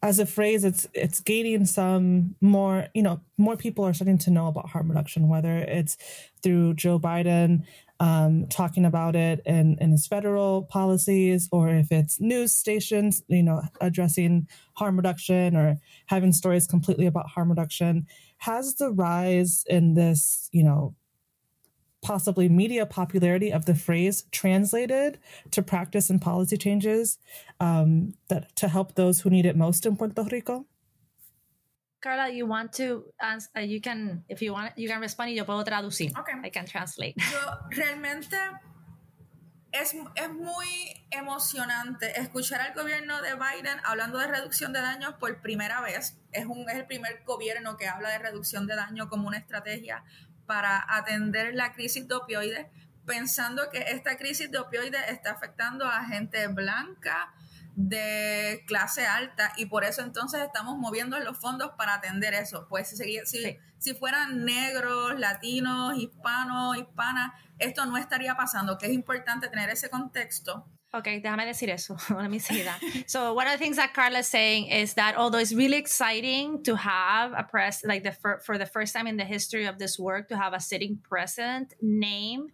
as 0.03 0.19
a 0.19 0.25
phrase 0.25 0.63
it's 0.63 0.87
it's 0.93 1.19
gaining 1.21 1.65
some 1.65 2.35
more 2.39 2.87
you 2.93 3.01
know 3.01 3.19
more 3.37 3.57
people 3.57 3.83
are 3.83 3.93
starting 3.93 4.17
to 4.17 4.29
know 4.29 4.47
about 4.47 4.69
harm 4.69 4.89
reduction 4.89 5.27
whether 5.27 5.57
it's 5.57 5.97
through 6.43 6.73
joe 6.75 6.99
biden 6.99 7.63
um, 7.99 8.47
talking 8.49 8.85
about 8.85 9.15
it 9.15 9.41
in, 9.45 9.77
in 9.81 9.91
his 9.91 10.07
federal 10.07 10.63
policies, 10.63 11.49
or 11.51 11.69
if 11.69 11.91
it's 11.91 12.19
news 12.19 12.53
stations, 12.53 13.23
you 13.27 13.43
know, 13.43 13.61
addressing 13.81 14.47
harm 14.73 14.97
reduction 14.97 15.55
or 15.55 15.77
having 16.05 16.31
stories 16.31 16.67
completely 16.67 17.07
about 17.07 17.27
harm 17.27 17.49
reduction. 17.49 18.05
Has 18.39 18.75
the 18.75 18.91
rise 18.91 19.63
in 19.67 19.95
this, 19.95 20.49
you 20.51 20.63
know, 20.63 20.95
possibly 22.03 22.47
media 22.47 22.85
popularity 22.85 23.51
of 23.51 23.65
the 23.65 23.75
phrase 23.75 24.23
translated 24.31 25.17
to 25.51 25.61
practice 25.63 26.09
and 26.09 26.21
policy 26.21 26.55
changes 26.55 27.17
um, 27.59 28.13
that 28.29 28.55
to 28.55 28.67
help 28.67 28.95
those 28.95 29.21
who 29.21 29.29
need 29.29 29.45
it 29.45 29.57
most 29.57 29.85
in 29.85 29.97
Puerto 29.97 30.23
Rico? 30.31 30.65
Carla, 32.07 32.29
you 32.29 32.45
want 32.45 32.71
to 32.71 33.03
answer, 33.19 33.49
uh, 33.57 33.59
you 33.59 33.81
can, 33.81 34.23
if 34.29 34.41
you 34.41 34.53
want, 34.53 34.71
you 34.77 34.87
can 34.87 35.01
respond 35.01 35.29
y 35.29 35.35
yo 35.35 35.45
puedo 35.45 35.61
traducir. 35.65 36.17
Okay. 36.17 36.35
I 36.41 36.49
can 36.49 36.65
translate. 36.65 37.15
Yo 37.17 37.39
realmente 37.69 38.37
es, 39.73 39.93
es 40.15 40.29
muy 40.31 41.05
emocionante 41.11 42.17
escuchar 42.17 42.61
al 42.61 42.73
gobierno 42.73 43.21
de 43.21 43.33
Biden 43.35 43.77
hablando 43.83 44.19
de 44.19 44.27
reducción 44.27 44.71
de 44.71 44.79
daños 44.79 45.15
por 45.15 45.41
primera 45.41 45.81
vez. 45.81 46.17
Es, 46.31 46.45
un, 46.45 46.69
es 46.69 46.75
el 46.75 46.85
primer 46.85 47.23
gobierno 47.25 47.75
que 47.75 47.89
habla 47.89 48.09
de 48.11 48.19
reducción 48.19 48.67
de 48.67 48.77
daño 48.77 49.09
como 49.09 49.27
una 49.27 49.39
estrategia 49.39 50.05
para 50.45 50.85
atender 50.87 51.55
la 51.55 51.73
crisis 51.73 52.07
de 52.07 52.15
opioides, 52.15 52.67
pensando 53.05 53.69
que 53.69 53.79
esta 53.79 54.15
crisis 54.15 54.49
de 54.49 54.59
opioides 54.59 55.01
está 55.09 55.31
afectando 55.31 55.85
a 55.85 56.05
gente 56.05 56.47
blanca, 56.47 57.33
de 57.77 58.63
clase 58.65 59.05
alta 59.05 59.53
y 59.55 59.67
por 59.67 59.83
eso 59.83 60.01
entonces 60.01 60.41
estamos 60.41 60.79
moviendo 60.79 61.19
los 61.19 61.37
fondos 61.37 61.73
para 61.77 61.93
atender 61.93 62.33
eso. 62.33 62.65
Pues 62.67 62.89
si, 62.89 63.19
si, 63.25 63.57
si 63.77 63.93
fueran 63.93 64.43
negros, 64.43 65.17
latinos, 65.19 65.95
hispanos, 65.95 66.75
hispanas, 66.75 67.33
esto 67.59 67.85
no 67.85 67.97
estaría 67.97 68.35
pasando, 68.35 68.79
que 68.79 68.87
es 68.87 68.93
importante 68.93 69.47
tener 69.47 69.69
ese 69.69 69.91
contexto. 69.91 70.65
Okay, 70.91 71.19
déjame 71.19 71.45
decir 71.45 71.69
eso. 71.69 71.95
Let 72.09 72.29
me 72.29 72.39
say 72.39 72.63
that. 72.63 72.79
so 73.05 73.35
one 73.35 73.45
of 73.45 73.53
the 73.53 73.59
things 73.59 73.75
that 73.75 73.93
Carla 73.93 74.19
is 74.19 74.27
saying 74.27 74.67
is 74.67 74.95
that 74.95 75.15
although 75.15 75.37
it's 75.37 75.53
really 75.53 75.77
exciting 75.77 76.63
to 76.63 76.75
have 76.75 77.33
a 77.37 77.43
press 77.43 77.85
like 77.85 78.03
the 78.03 78.11
for, 78.11 78.39
for 78.39 78.57
the 78.57 78.65
first 78.65 78.95
time 78.95 79.05
in 79.05 79.17
the 79.17 79.25
history 79.25 79.65
of 79.65 79.77
this 79.77 79.99
work 79.99 80.29
to 80.29 80.37
have 80.37 80.53
a 80.53 80.59
sitting 80.59 80.97
president 81.03 81.75
name 81.79 82.47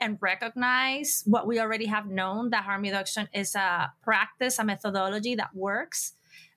and 0.00 0.18
recognize 0.20 1.22
what 1.26 1.46
we 1.46 1.60
already 1.60 1.86
have 1.86 2.06
known 2.06 2.50
that 2.50 2.64
harm 2.64 2.82
reduction 2.82 3.28
is 3.32 3.54
a 3.54 3.92
practice, 4.02 4.58
a 4.58 4.64
methodology 4.64 5.34
that 5.34 5.54
works, 5.54 6.12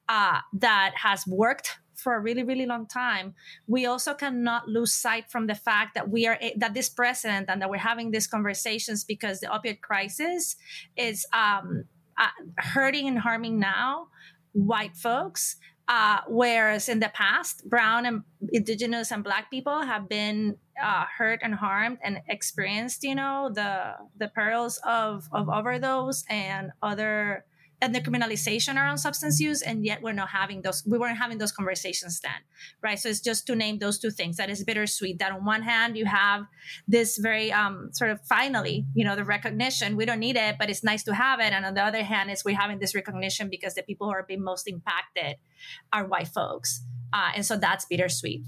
uh, 0.09 0.39
that 0.53 0.93
has 0.95 1.25
worked 1.27 1.77
for 1.95 2.15
a 2.15 2.19
really 2.19 2.43
really 2.43 2.65
long 2.65 2.85
time. 2.85 3.33
We 3.67 3.85
also 3.85 4.13
cannot 4.13 4.67
lose 4.67 4.93
sight 4.93 5.31
from 5.31 5.47
the 5.47 5.55
fact 5.55 5.95
that 5.95 6.09
we 6.09 6.27
are 6.27 6.39
that 6.57 6.73
this 6.73 6.89
present 6.89 7.49
and 7.49 7.61
that 7.61 7.69
we're 7.69 7.77
having 7.77 8.11
these 8.11 8.27
conversations 8.27 9.03
because 9.03 9.39
the 9.39 9.47
opioid 9.47 9.81
crisis 9.81 10.55
is 10.95 11.25
um, 11.33 11.85
uh, 12.17 12.29
hurting 12.57 13.07
and 13.07 13.19
harming 13.19 13.59
now 13.59 14.07
white 14.53 14.95
folks 14.95 15.57
uh, 15.87 16.19
whereas 16.27 16.89
in 16.89 16.99
the 16.99 17.09
past, 17.09 17.67
brown 17.69 18.05
and 18.05 18.23
indigenous 18.51 19.11
and 19.11 19.23
black 19.23 19.49
people 19.49 19.83
have 19.83 20.09
been 20.09 20.57
uh, 20.81 21.05
hurt 21.17 21.41
and 21.43 21.55
harmed 21.55 21.97
and 22.03 22.21
experienced, 22.27 23.03
you 23.03 23.15
know, 23.15 23.51
the 23.53 23.95
the 24.17 24.27
perils 24.27 24.79
of, 24.83 25.27
of 25.31 25.49
overdose 25.49 26.23
and 26.29 26.71
other 26.81 27.45
and 27.79 27.93
the 27.93 28.01
criminalization 28.01 28.75
around 28.75 28.97
substance 28.97 29.39
use 29.39 29.61
and 29.61 29.85
yet 29.85 30.01
we're 30.01 30.13
not 30.13 30.29
having 30.29 30.61
those 30.63 30.83
we 30.87 30.97
weren't 30.97 31.17
having 31.17 31.37
those 31.37 31.51
conversations 31.51 32.19
then 32.21 32.31
right? 32.81 32.97
So 32.97 33.09
it's 33.09 33.19
just 33.19 33.45
to 33.47 33.55
name 33.55 33.77
those 33.77 33.99
two 33.99 34.09
things. 34.09 34.37
That 34.37 34.49
is 34.49 34.63
bittersweet 34.63 35.19
that 35.19 35.31
on 35.31 35.45
one 35.45 35.61
hand 35.61 35.95
you 35.97 36.05
have 36.05 36.45
this 36.87 37.17
very 37.17 37.51
um, 37.51 37.89
sort 37.93 38.09
of 38.11 38.19
finally 38.25 38.85
you 38.95 39.05
know 39.05 39.15
the 39.15 39.25
recognition 39.25 39.95
we 39.95 40.05
don't 40.05 40.19
need 40.19 40.37
it 40.37 40.55
but 40.57 40.69
it's 40.69 40.83
nice 40.83 41.03
to 41.03 41.13
have 41.13 41.39
it. 41.39 41.53
And 41.53 41.65
on 41.65 41.73
the 41.75 41.83
other 41.83 42.03
hand 42.03 42.31
is 42.31 42.43
we're 42.43 42.55
having 42.55 42.79
this 42.79 42.95
recognition 42.95 43.49
because 43.49 43.75
the 43.75 43.83
people 43.83 44.07
who 44.07 44.13
are 44.13 44.23
being 44.23 44.43
most 44.43 44.67
impacted 44.67 45.35
are 45.93 46.05
white 46.05 46.29
folks. 46.29 46.81
Uh, 47.13 47.31
and 47.35 47.45
so 47.45 47.57
that's 47.57 47.85
bittersweet 47.85 48.43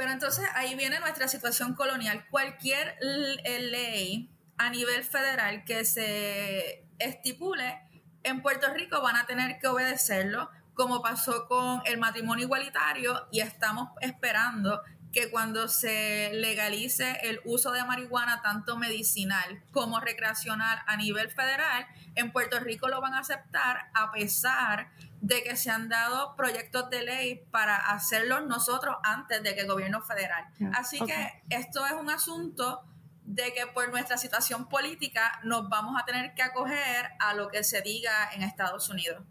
Pero 0.00 0.12
entonces 0.12 0.46
ahí 0.54 0.76
viene 0.76 0.98
nuestra 0.98 1.28
situación 1.28 1.74
colonial. 1.74 2.24
Cualquier 2.30 2.96
ley 3.02 4.30
a 4.56 4.70
nivel 4.70 5.04
federal 5.04 5.62
que 5.66 5.84
se 5.84 6.86
estipule 6.98 7.82
en 8.22 8.40
Puerto 8.40 8.72
Rico 8.72 9.02
van 9.02 9.16
a 9.16 9.26
tener 9.26 9.58
que 9.58 9.66
obedecerlo, 9.66 10.48
como 10.72 11.02
pasó 11.02 11.46
con 11.46 11.82
el 11.84 11.98
matrimonio 11.98 12.46
igualitario 12.46 13.28
y 13.30 13.40
estamos 13.40 13.90
esperando 14.00 14.80
que 15.12 15.30
cuando 15.30 15.68
se 15.68 16.30
legalice 16.34 17.18
el 17.22 17.40
uso 17.44 17.72
de 17.72 17.84
marihuana 17.84 18.42
tanto 18.42 18.76
medicinal 18.76 19.62
como 19.72 20.00
recreacional 20.00 20.80
a 20.86 20.96
nivel 20.96 21.30
federal, 21.30 21.86
en 22.14 22.32
Puerto 22.32 22.60
Rico 22.60 22.88
lo 22.88 23.00
van 23.00 23.14
a 23.14 23.20
aceptar 23.20 23.90
a 23.94 24.12
pesar 24.12 24.90
de 25.20 25.42
que 25.42 25.56
se 25.56 25.70
han 25.70 25.88
dado 25.88 26.36
proyectos 26.36 26.90
de 26.90 27.02
ley 27.02 27.42
para 27.50 27.76
hacerlo 27.76 28.40
nosotros 28.40 28.96
antes 29.02 29.42
de 29.42 29.54
que 29.54 29.62
el 29.62 29.66
gobierno 29.66 30.00
federal. 30.00 30.46
Así 30.74 31.00
que 31.00 31.42
esto 31.50 31.84
es 31.86 31.92
un 31.92 32.10
asunto 32.10 32.84
de 33.24 33.52
que 33.52 33.66
por 33.66 33.90
nuestra 33.90 34.16
situación 34.16 34.68
política 34.68 35.40
nos 35.44 35.68
vamos 35.68 36.00
a 36.00 36.04
tener 36.04 36.34
que 36.34 36.42
acoger 36.42 37.10
a 37.20 37.34
lo 37.34 37.48
que 37.48 37.62
se 37.64 37.80
diga 37.82 38.30
en 38.32 38.42
Estados 38.42 38.88
Unidos. 38.88 39.22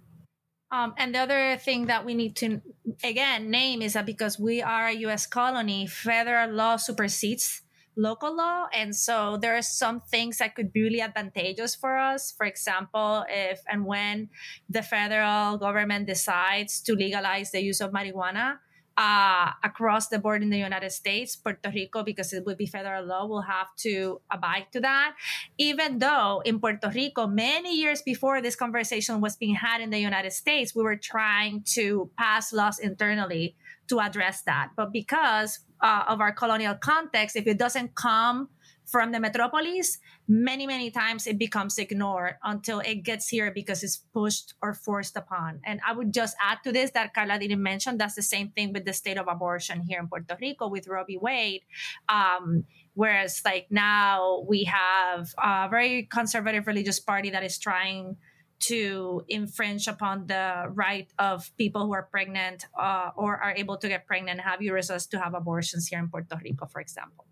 Um, 0.72 0.94
and 0.98 1.16
the 1.16 1.20
other 1.20 1.58
thing 1.58 1.88
that 1.88 2.06
we 2.06 2.14
need 2.14 2.36
to 2.38 2.62
again 3.04 3.50
name 3.50 3.82
is 3.82 3.94
that 3.94 4.06
because 4.06 4.40
we 4.40 4.62
are 4.62 4.88
a 4.88 4.94
U.S. 5.10 5.26
colony, 5.26 5.88
federal 5.88 6.52
law 6.52 6.78
supersedes 6.78 7.62
local 7.98 8.36
law, 8.36 8.68
and 8.72 8.96
so 8.96 9.38
there 9.42 9.58
are 9.58 9.64
some 9.64 10.00
things 10.00 10.38
that 10.38 10.56
could 10.56 10.72
be 10.72 10.84
really 10.84 11.02
advantageous 11.02 11.76
for 11.76 11.98
us. 11.98 12.32
For 12.32 12.46
example, 12.46 13.26
if 13.28 13.62
and 13.68 13.84
when 13.84 14.30
the 14.70 14.84
federal 14.84 15.58
government 15.58 16.08
decides 16.08 16.82
to 16.82 16.94
legalize 16.94 17.52
the 17.52 17.62
use 17.62 17.82
of 17.82 17.92
marijuana, 17.92 18.60
uh, 19.00 19.52
across 19.64 20.10
the 20.10 20.20
board 20.20 20.44
in 20.44 20.50
the 20.50 20.58
United 20.58 20.92
States, 20.92 21.38
Puerto 21.38 21.72
Rico, 21.74 22.04
because 22.04 22.34
it 22.34 22.46
would 22.46 22.58
be 22.58 22.66
federal 22.66 23.06
law, 23.06 23.26
will 23.26 23.44
have 23.48 23.74
to 23.78 24.20
abide 24.30 24.68
to 24.74 24.82
that. 24.82 25.16
Even 25.58 26.00
though 26.00 26.42
in 26.44 26.60
Puerto 26.60 26.92
Rico, 26.94 27.26
many 27.26 27.80
years 27.80 28.02
before 28.02 28.42
this 28.42 28.58
conversation 28.58 29.22
was 29.22 29.38
being 29.38 29.56
had 29.56 29.80
in 29.80 29.90
the 29.90 30.00
United 30.00 30.34
States, 30.34 30.76
we 30.76 30.84
were 30.84 30.98
trying 30.98 31.64
to 31.80 32.12
pass 32.18 32.52
laws 32.52 32.78
internally 32.78 33.56
to 33.88 34.02
address 34.02 34.42
that. 34.42 34.72
But 34.76 34.92
because 34.92 35.60
uh, 35.80 36.04
of 36.10 36.20
our 36.20 36.34
colonial 36.34 36.76
context, 36.76 37.38
if 37.38 37.48
it 37.48 37.58
doesn't 37.58 37.96
come 37.96 38.50
from 38.90 39.12
the 39.12 39.20
metropolis, 39.20 40.00
many, 40.28 40.66
many 40.66 40.90
times 40.92 41.28
it 41.28 41.38
becomes 41.38 41.78
ignored 41.78 42.36
until 42.44 42.80
it 42.80 43.04
gets 43.04 43.30
here 43.30 43.52
because 43.52 43.84
it's 43.84 43.98
pushed 43.98 44.54
or 44.62 44.74
forced 44.74 45.16
upon. 45.16 45.60
And 45.64 45.80
I 45.86 45.94
would 45.94 46.14
just 46.14 46.36
add 46.42 46.60
to 46.64 46.72
this 46.72 46.92
that 46.92 47.14
Carla 47.14 47.40
didn't 47.40 47.62
mention 47.62 47.98
that's 47.98 48.16
the 48.16 48.22
same 48.22 48.50
thing 48.50 48.74
with 48.74 48.86
the 48.86 48.94
state 48.94 49.18
of 49.18 49.28
abortion 49.28 49.82
here 49.82 50.00
in 50.00 50.08
Puerto 50.08 50.38
Rico 50.42 50.68
with 50.68 50.86
v. 50.86 51.18
Wade. 51.18 51.62
Um, 52.08 52.66
whereas, 52.94 53.42
like 53.46 53.68
now, 53.70 54.44
we 54.48 54.64
have 54.66 55.34
a 55.38 55.68
very 55.70 56.04
conservative 56.04 56.68
religious 56.68 57.00
party 57.00 57.30
that 57.30 57.44
is 57.44 57.58
trying 57.60 58.18
to 58.60 59.24
infringe 59.30 59.88
upon 59.88 60.28
the 60.28 60.66
right 60.74 61.08
of 61.18 61.56
people 61.58 61.86
who 61.86 61.94
are 61.94 62.04
pregnant 62.04 62.66
uh, 62.78 63.12
or 63.16 63.38
are 63.38 63.54
able 63.56 63.78
to 63.78 63.88
get 63.88 64.06
pregnant, 64.06 64.40
and 64.40 64.42
have 64.42 64.60
uteruses 64.60 65.10
to 65.10 65.20
have 65.20 65.34
abortions 65.34 65.88
here 65.88 66.00
in 66.00 66.10
Puerto 66.10 66.38
Rico, 66.44 66.66
for 66.66 66.82
example. 66.82 67.26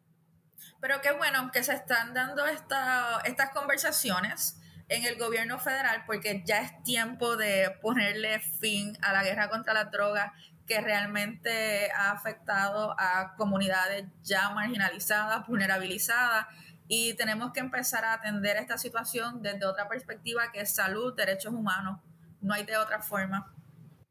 Pero 0.80 1.01
qué 1.01 1.12
bueno 1.12 1.51
que 1.51 1.63
se 1.63 1.73
están 1.73 2.13
dando 2.13 2.45
esta, 2.45 3.19
estas 3.25 3.49
conversaciones 3.51 4.60
en 4.89 5.06
el 5.06 5.17
gobierno 5.17 5.60
federal 5.60 6.03
porque 6.06 6.43
ya 6.45 6.62
es 6.62 6.84
tiempo 6.84 7.36
de 7.36 7.71
ponerle 7.82 8.39
fin 8.39 8.97
a 9.01 9.12
la 9.12 9.23
guerra 9.23 9.49
contra 9.49 9.73
la 9.73 9.86
droga 9.86 10.34
que 10.65 10.82
realmente 10.82 11.91
ha 11.91 12.12
afectado 12.12 12.95
a 12.97 13.36
comunidades 13.38 14.06
ya 14.23 14.49
marginalizadas, 14.49 15.47
vulnerabilizadas 15.47 16.47
y 16.88 17.13
tenemos 17.15 17.51
que 17.51 17.60
empezar 17.60 18.06
a 18.06 18.13
atender 18.13 18.58
esta 18.58 18.77
situación 18.77 19.41
desde 19.41 19.65
otra 19.65 19.88
perspectiva 19.88 20.51
que 20.51 20.62
es 20.62 20.73
salud, 20.73 21.15
derechos 21.15 21.53
humanos. 21.53 21.99
No 22.41 22.53
hay 22.53 22.63
de 22.63 22.77
otra 22.77 23.01
forma. 23.01 23.53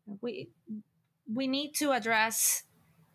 We, 0.05 0.51
we 1.27 1.47
need 1.47 1.73
to 1.79 1.93
address 1.93 2.67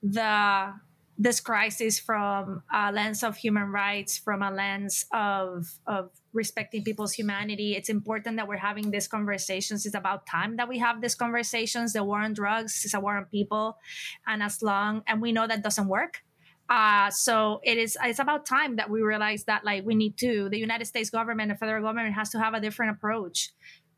the 0.01 0.73
this 1.21 1.39
crisis 1.39 1.99
from 1.99 2.63
a 2.73 2.91
lens 2.91 3.21
of 3.21 3.37
human 3.37 3.69
rights, 3.71 4.17
from 4.17 4.41
a 4.41 4.49
lens 4.49 5.05
of 5.13 5.69
of 5.85 6.09
respecting 6.33 6.83
people's 6.83 7.13
humanity. 7.13 7.75
It's 7.75 7.89
important 7.89 8.37
that 8.37 8.47
we're 8.47 8.57
having 8.57 8.89
these 8.89 9.07
conversations. 9.07 9.85
It's 9.85 9.95
about 9.95 10.25
time 10.25 10.55
that 10.55 10.67
we 10.67 10.79
have 10.79 10.99
these 10.99 11.13
conversations. 11.13 11.93
The 11.93 12.03
war 12.03 12.21
on 12.21 12.33
drugs 12.33 12.83
is 12.85 12.95
a 12.95 12.99
war 12.99 13.17
on 13.17 13.25
people, 13.25 13.77
and 14.25 14.41
as 14.41 14.63
long 14.63 15.03
and 15.05 15.21
we 15.21 15.31
know 15.31 15.45
that 15.45 15.61
doesn't 15.61 15.87
work. 15.87 16.23
Uh, 16.69 17.11
so 17.11 17.59
it 17.63 17.77
is 17.77 17.97
it's 18.01 18.19
about 18.19 18.45
time 18.45 18.77
that 18.77 18.89
we 18.89 19.01
realize 19.01 19.43
that 19.43 19.63
like 19.63 19.85
we 19.85 19.93
need 19.93 20.17
to 20.17 20.49
the 20.49 20.57
United 20.57 20.85
States 20.85 21.11
government, 21.11 21.51
the 21.51 21.57
federal 21.57 21.83
government 21.83 22.15
has 22.15 22.29
to 22.31 22.39
have 22.39 22.55
a 22.55 22.61
different 22.61 22.97
approach 22.97 23.51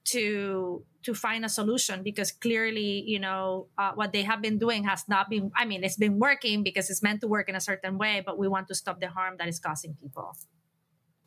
to 0.06 0.84
to 1.04 1.14
find 1.14 1.44
a 1.44 1.50
solution 1.50 2.04
because 2.04 2.32
clearly 2.32 3.04
you 3.06 3.20
know 3.20 3.68
uh, 3.78 3.92
what 3.96 4.12
they 4.12 4.24
have 4.24 4.42
been 4.42 4.58
doing 4.58 4.84
has 4.84 5.04
not 5.08 5.30
been 5.30 5.52
i 5.56 5.66
mean 5.66 5.84
it's 5.84 5.98
been 5.98 6.20
working 6.20 6.64
because 6.64 6.90
it's 6.90 7.02
meant 7.02 7.22
to 7.22 7.28
work 7.28 7.50
in 7.50 7.56
a 7.56 7.62
certain 7.62 7.98
way 7.98 8.22
but 8.26 8.38
we 8.38 8.48
want 8.48 8.68
to 8.68 8.76
stop 8.76 9.00
the 9.00 9.08
harm 9.08 9.36
that 9.38 9.48
is 9.48 9.60
causing 9.60 9.96
people. 10.02 10.36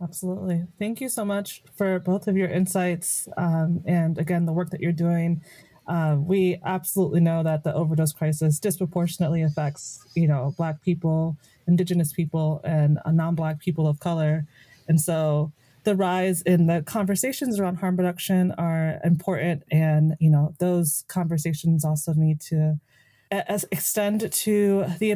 Absolutely. 0.02 0.62
Thank 0.78 1.00
you 1.00 1.08
so 1.08 1.24
much 1.24 1.62
for 1.74 1.98
both 1.98 2.28
of 2.28 2.36
your 2.36 2.48
insights 2.48 3.28
um, 3.38 3.82
and 3.86 4.18
again 4.18 4.44
the 4.44 4.52
work 4.52 4.70
that 4.70 4.80
you're 4.80 4.92
doing. 4.92 5.42
Uh, 5.86 6.16
we 6.18 6.60
absolutely 6.64 7.20
know 7.20 7.42
that 7.42 7.64
the 7.64 7.72
overdose 7.72 8.12
crisis 8.12 8.58
disproportionately 8.58 9.42
affects 9.42 10.04
you 10.14 10.28
know 10.28 10.52
black 10.58 10.82
people 10.82 11.38
indigenous 11.66 12.12
people 12.12 12.60
and 12.64 12.98
uh, 13.04 13.10
non-black 13.10 13.60
people 13.60 13.86
of 13.86 14.00
color. 14.00 14.46
And 14.88 15.00
so 15.00 15.52
the 15.86 15.96
rise 15.96 16.42
in 16.42 16.66
the 16.66 16.82
conversations 16.82 17.60
around 17.60 17.76
harm 17.76 17.96
reduction 17.96 18.52
are 18.58 19.00
important. 19.04 19.62
And 19.70 20.16
you 20.18 20.28
know 20.28 20.54
those 20.58 21.04
conversations 21.08 21.84
also 21.84 22.12
need 22.12 22.40
to 22.52 22.78
as 23.30 23.64
extend 23.72 24.30
to 24.30 24.84
the 24.98 25.12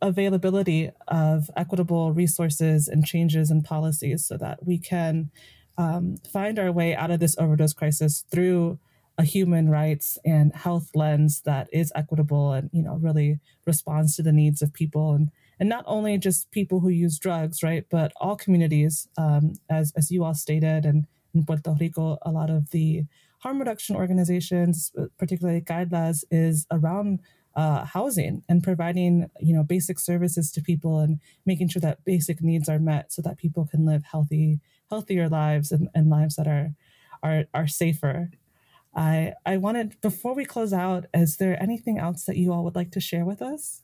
availability 0.00 0.90
of 1.08 1.50
equitable 1.56 2.12
resources 2.12 2.86
and 2.86 3.04
changes 3.04 3.50
in 3.50 3.62
policies 3.62 4.24
so 4.26 4.36
that 4.36 4.66
we 4.66 4.78
can 4.78 5.30
um, 5.76 6.16
find 6.32 6.58
our 6.58 6.70
way 6.70 6.94
out 6.94 7.10
of 7.10 7.20
this 7.20 7.36
overdose 7.38 7.72
crisis 7.72 8.24
through 8.30 8.78
a 9.18 9.24
human 9.24 9.68
rights 9.68 10.18
and 10.24 10.54
health 10.54 10.90
lens 10.94 11.42
that 11.44 11.68
is 11.72 11.92
equitable 11.94 12.52
and 12.52 12.70
you 12.72 12.82
know 12.82 12.96
really 12.96 13.40
responds 13.66 14.16
to 14.16 14.22
the 14.22 14.32
needs 14.32 14.62
of 14.62 14.72
people 14.72 15.14
and 15.14 15.30
and 15.60 15.68
not 15.68 15.84
only 15.86 16.16
just 16.16 16.50
people 16.50 16.80
who 16.80 16.88
use 16.88 17.18
drugs, 17.18 17.62
right, 17.62 17.84
but 17.90 18.12
all 18.16 18.34
communities, 18.34 19.06
um, 19.18 19.52
as 19.68 19.92
as 19.94 20.10
you 20.10 20.24
all 20.24 20.34
stated, 20.34 20.86
and 20.86 21.06
in 21.34 21.44
Puerto 21.44 21.76
Rico, 21.78 22.18
a 22.22 22.32
lot 22.32 22.48
of 22.50 22.70
the 22.70 23.04
harm 23.40 23.58
reduction 23.58 23.94
organizations, 23.94 24.90
particularly 25.18 25.60
GuideLAS, 25.60 26.24
is 26.30 26.66
around 26.70 27.20
uh, 27.54 27.84
housing 27.84 28.42
and 28.48 28.62
providing 28.62 29.28
you 29.38 29.54
know 29.54 29.62
basic 29.62 29.98
services 29.98 30.50
to 30.52 30.62
people 30.62 30.98
and 30.98 31.20
making 31.44 31.68
sure 31.68 31.80
that 31.80 32.04
basic 32.04 32.42
needs 32.42 32.68
are 32.68 32.78
met 32.78 33.12
so 33.12 33.20
that 33.20 33.36
people 33.36 33.66
can 33.70 33.84
live 33.84 34.02
healthy 34.04 34.60
healthier 34.88 35.28
lives 35.28 35.70
and, 35.70 35.88
and 35.94 36.08
lives 36.08 36.36
that 36.36 36.48
are 36.48 36.72
are 37.22 37.44
are 37.52 37.66
safer. 37.66 38.30
I 38.94 39.34
i 39.44 39.56
wanted 39.58 40.00
before 40.00 40.34
we 40.34 40.44
close 40.44 40.72
out 40.72 41.04
is 41.12 41.36
there 41.36 41.62
anything 41.62 41.98
else 41.98 42.24
that 42.24 42.36
you 42.36 42.52
all 42.52 42.64
would 42.64 42.74
like 42.74 42.90
to 42.92 43.00
share 43.00 43.24
with 43.24 43.42
us 43.42 43.82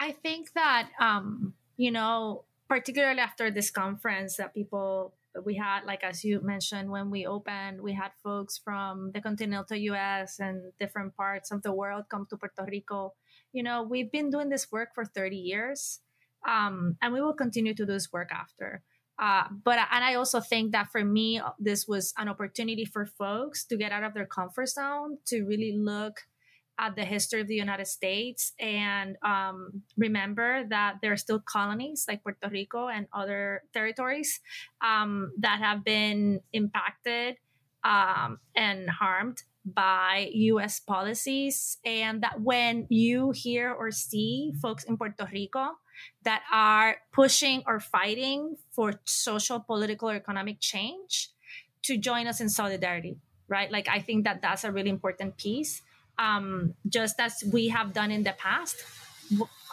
I 0.00 0.12
think 0.12 0.52
that 0.54 0.90
um, 1.00 1.54
you 1.76 1.90
know, 1.90 2.44
particularly 2.68 3.20
after 3.20 3.50
this 3.50 3.70
conference, 3.70 4.36
that 4.36 4.54
people 4.54 5.14
we 5.44 5.54
had, 5.54 5.84
like 5.84 6.02
as 6.02 6.24
you 6.24 6.40
mentioned, 6.40 6.90
when 6.90 7.10
we 7.10 7.26
opened, 7.26 7.80
we 7.80 7.92
had 7.92 8.10
folks 8.22 8.58
from 8.58 9.12
the 9.12 9.20
continental 9.20 9.76
U.S. 9.76 10.40
and 10.40 10.72
different 10.80 11.16
parts 11.16 11.50
of 11.50 11.62
the 11.62 11.72
world 11.72 12.04
come 12.08 12.26
to 12.30 12.36
Puerto 12.36 12.64
Rico. 12.66 13.14
You 13.52 13.62
know, 13.62 13.82
we've 13.82 14.10
been 14.10 14.30
doing 14.30 14.48
this 14.48 14.70
work 14.72 14.94
for 14.94 15.04
30 15.04 15.36
years, 15.36 16.00
um, 16.46 16.96
and 17.00 17.12
we 17.12 17.20
will 17.20 17.34
continue 17.34 17.74
to 17.74 17.86
do 17.86 17.92
this 17.92 18.12
work 18.12 18.30
after. 18.32 18.82
Uh, 19.18 19.44
but 19.64 19.78
and 19.90 20.04
I 20.04 20.14
also 20.14 20.40
think 20.40 20.72
that 20.72 20.92
for 20.92 21.04
me, 21.04 21.40
this 21.58 21.88
was 21.88 22.14
an 22.18 22.28
opportunity 22.28 22.84
for 22.84 23.04
folks 23.04 23.64
to 23.64 23.76
get 23.76 23.90
out 23.90 24.04
of 24.04 24.14
their 24.14 24.26
comfort 24.26 24.68
zone 24.68 25.18
to 25.26 25.42
really 25.42 25.76
look 25.76 26.26
at 26.78 26.94
the 26.94 27.04
history 27.04 27.40
of 27.40 27.48
the 27.48 27.56
United 27.56 27.86
States 27.86 28.52
and 28.60 29.16
um, 29.22 29.82
remember 29.96 30.64
that 30.68 30.96
there 31.02 31.12
are 31.12 31.16
still 31.16 31.40
colonies 31.40 32.04
like 32.06 32.22
Puerto 32.22 32.48
Rico 32.48 32.88
and 32.88 33.06
other 33.12 33.62
territories 33.72 34.40
um, 34.80 35.32
that 35.38 35.58
have 35.58 35.84
been 35.84 36.40
impacted 36.52 37.36
um, 37.84 38.38
and 38.54 38.88
harmed 38.88 39.42
by 39.64 40.30
US 40.32 40.80
policies. 40.80 41.78
And 41.84 42.22
that 42.22 42.40
when 42.40 42.86
you 42.88 43.32
hear 43.32 43.72
or 43.72 43.90
see 43.90 44.52
folks 44.60 44.84
in 44.84 44.96
Puerto 44.96 45.28
Rico 45.32 45.78
that 46.22 46.42
are 46.52 46.96
pushing 47.12 47.62
or 47.66 47.80
fighting 47.80 48.56
for 48.70 49.00
social, 49.04 49.60
political, 49.60 50.10
or 50.10 50.14
economic 50.14 50.60
change, 50.60 51.30
to 51.82 51.96
join 51.96 52.26
us 52.26 52.40
in 52.40 52.48
solidarity, 52.48 53.18
right? 53.48 53.70
Like, 53.70 53.88
I 53.88 54.00
think 54.00 54.24
that 54.24 54.42
that's 54.42 54.64
a 54.64 54.72
really 54.72 54.90
important 54.90 55.36
piece. 55.36 55.82
Um, 56.18 56.74
just 56.88 57.20
as 57.20 57.44
we 57.52 57.68
have 57.68 57.92
done 57.92 58.10
in 58.10 58.24
the 58.24 58.34
past, 58.36 58.82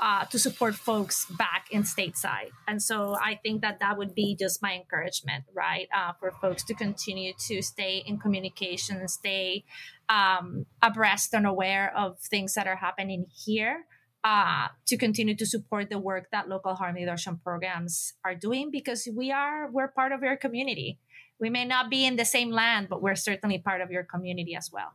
uh, 0.02 0.26
to 0.26 0.38
support 0.38 0.76
folks 0.76 1.26
back 1.26 1.68
in 1.72 1.84
stateside. 1.84 2.52
And 2.68 2.82
so 2.82 3.16
I 3.22 3.40
think 3.42 3.62
that 3.62 3.80
that 3.80 3.98
would 3.98 4.14
be 4.14 4.36
just 4.38 4.62
my 4.62 4.74
encouragement, 4.74 5.46
right? 5.54 5.88
Uh, 5.96 6.12
for 6.20 6.32
folks 6.32 6.64
to 6.66 6.74
continue 6.74 7.34
to 7.48 7.62
stay 7.62 8.04
in 8.06 8.18
communication, 8.18 9.08
stay 9.08 9.64
um, 10.10 10.66
abreast 10.82 11.34
and 11.34 11.48
aware 11.48 11.96
of 11.96 12.20
things 12.20 12.54
that 12.56 12.68
are 12.68 12.76
happening 12.76 13.28
here. 13.46 13.86
Uh, 14.24 14.70
to 14.88 14.98
continue 14.98 15.36
to 15.36 15.46
support 15.46 15.92
the 15.92 16.00
work 16.00 16.32
that 16.32 16.50
local 16.50 16.74
harm 16.74 16.96
reduction 16.96 17.40
programs 17.44 18.14
are 18.26 18.34
doing 18.34 18.72
because 18.72 19.08
we 19.16 19.32
are 19.32 19.70
we're 19.70 19.88
part 19.88 20.12
of 20.12 20.24
your 20.24 20.36
community 20.36 20.98
we 21.40 21.48
may 21.48 21.64
not 21.64 21.92
be 21.92 22.08
in 22.08 22.16
the 22.16 22.26
same 22.26 22.50
land 22.50 22.88
but 22.90 23.04
we're 23.04 23.14
certainly 23.14 23.60
part 23.60 23.82
of 23.82 23.92
your 23.92 24.02
community 24.02 24.56
as 24.56 24.72
well 24.74 24.94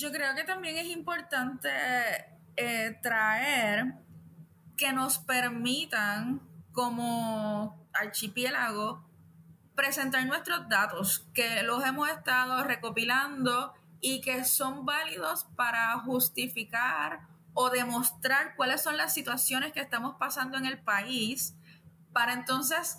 yo 0.00 0.10
creo 0.10 0.34
que 0.34 0.44
también 0.44 0.78
es 0.78 0.86
importante 0.86 1.68
eh, 2.56 2.98
traer 3.02 3.94
que 4.76 4.92
nos 4.92 5.18
permitan 5.18 6.40
como 6.72 7.86
archipiélago 7.92 9.04
presentar 9.74 10.24
nuestros 10.26 10.68
datos, 10.68 11.26
que 11.34 11.62
los 11.62 11.84
hemos 11.84 12.08
estado 12.08 12.64
recopilando 12.64 13.74
y 14.00 14.20
que 14.20 14.44
son 14.44 14.86
válidos 14.86 15.44
para 15.56 15.98
justificar 16.00 17.20
o 17.52 17.68
demostrar 17.68 18.56
cuáles 18.56 18.82
son 18.82 18.96
las 18.96 19.12
situaciones 19.12 19.72
que 19.72 19.80
estamos 19.80 20.16
pasando 20.18 20.56
en 20.56 20.66
el 20.66 20.78
país, 20.78 21.54
para 22.12 22.32
entonces 22.32 22.98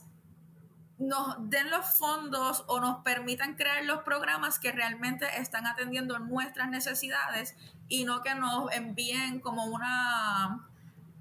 nos 1.01 1.49
den 1.49 1.71
los 1.71 1.97
fondos 1.97 2.63
o 2.67 2.79
nos 2.79 3.03
permitan 3.03 3.55
crear 3.55 3.83
los 3.85 4.03
programas 4.03 4.59
que 4.59 4.71
realmente 4.71 5.25
están 5.37 5.65
atendiendo 5.65 6.19
nuestras 6.19 6.69
necesidades 6.69 7.55
y 7.87 8.05
no 8.05 8.21
que 8.21 8.35
nos 8.35 8.71
envíen 8.71 9.39
como 9.39 9.65
una 9.65 10.67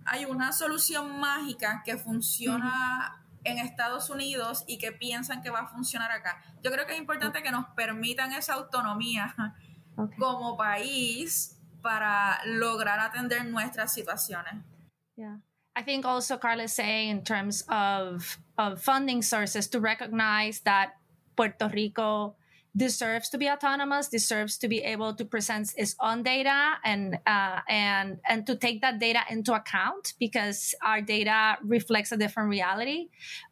hay 0.04 0.26
una 0.26 0.52
solución 0.52 1.18
mágica 1.18 1.82
que 1.84 1.96
funciona 1.96 3.24
en 3.44 3.58
Estados 3.58 4.10
Unidos 4.10 4.64
y 4.66 4.76
que 4.76 4.92
piensan 4.92 5.40
que 5.40 5.50
va 5.50 5.60
a 5.60 5.68
funcionar 5.68 6.10
acá. 6.10 6.42
Yo 6.62 6.70
creo 6.70 6.86
que 6.86 6.92
es 6.92 6.98
importante 6.98 7.42
que 7.42 7.50
nos 7.50 7.66
permitan 7.70 8.32
esa 8.32 8.54
autonomía 8.54 9.34
como 10.18 10.56
país 10.58 11.58
para 11.80 12.40
lograr 12.44 13.00
atender 13.00 13.46
nuestras 13.46 13.92
situaciones. 13.94 14.62
I 15.76 15.82
think 15.82 16.04
also 16.04 16.36
Carla 16.36 16.68
saying 16.68 17.08
in 17.10 17.22
terms 17.22 17.64
of 17.68 18.38
of 18.58 18.82
funding 18.82 19.22
sources 19.22 19.68
to 19.68 19.80
recognize 19.80 20.60
that 20.60 20.96
Puerto 21.36 21.70
Rico 21.72 22.36
deserves 22.76 23.28
to 23.30 23.38
be 23.38 23.48
autonomous, 23.48 24.08
deserves 24.08 24.56
to 24.58 24.68
be 24.68 24.78
able 24.78 25.12
to 25.14 25.24
present 25.24 25.72
its 25.76 25.96
own 26.00 26.22
data 26.22 26.74
and 26.84 27.18
uh, 27.26 27.60
and 27.68 28.18
and 28.28 28.46
to 28.46 28.54
take 28.54 28.80
that 28.80 29.00
data 29.00 29.20
into 29.28 29.52
account 29.52 30.14
because 30.18 30.74
our 30.84 31.00
data 31.00 31.56
reflects 31.64 32.12
a 32.12 32.16
different 32.16 32.48
reality. 32.48 33.08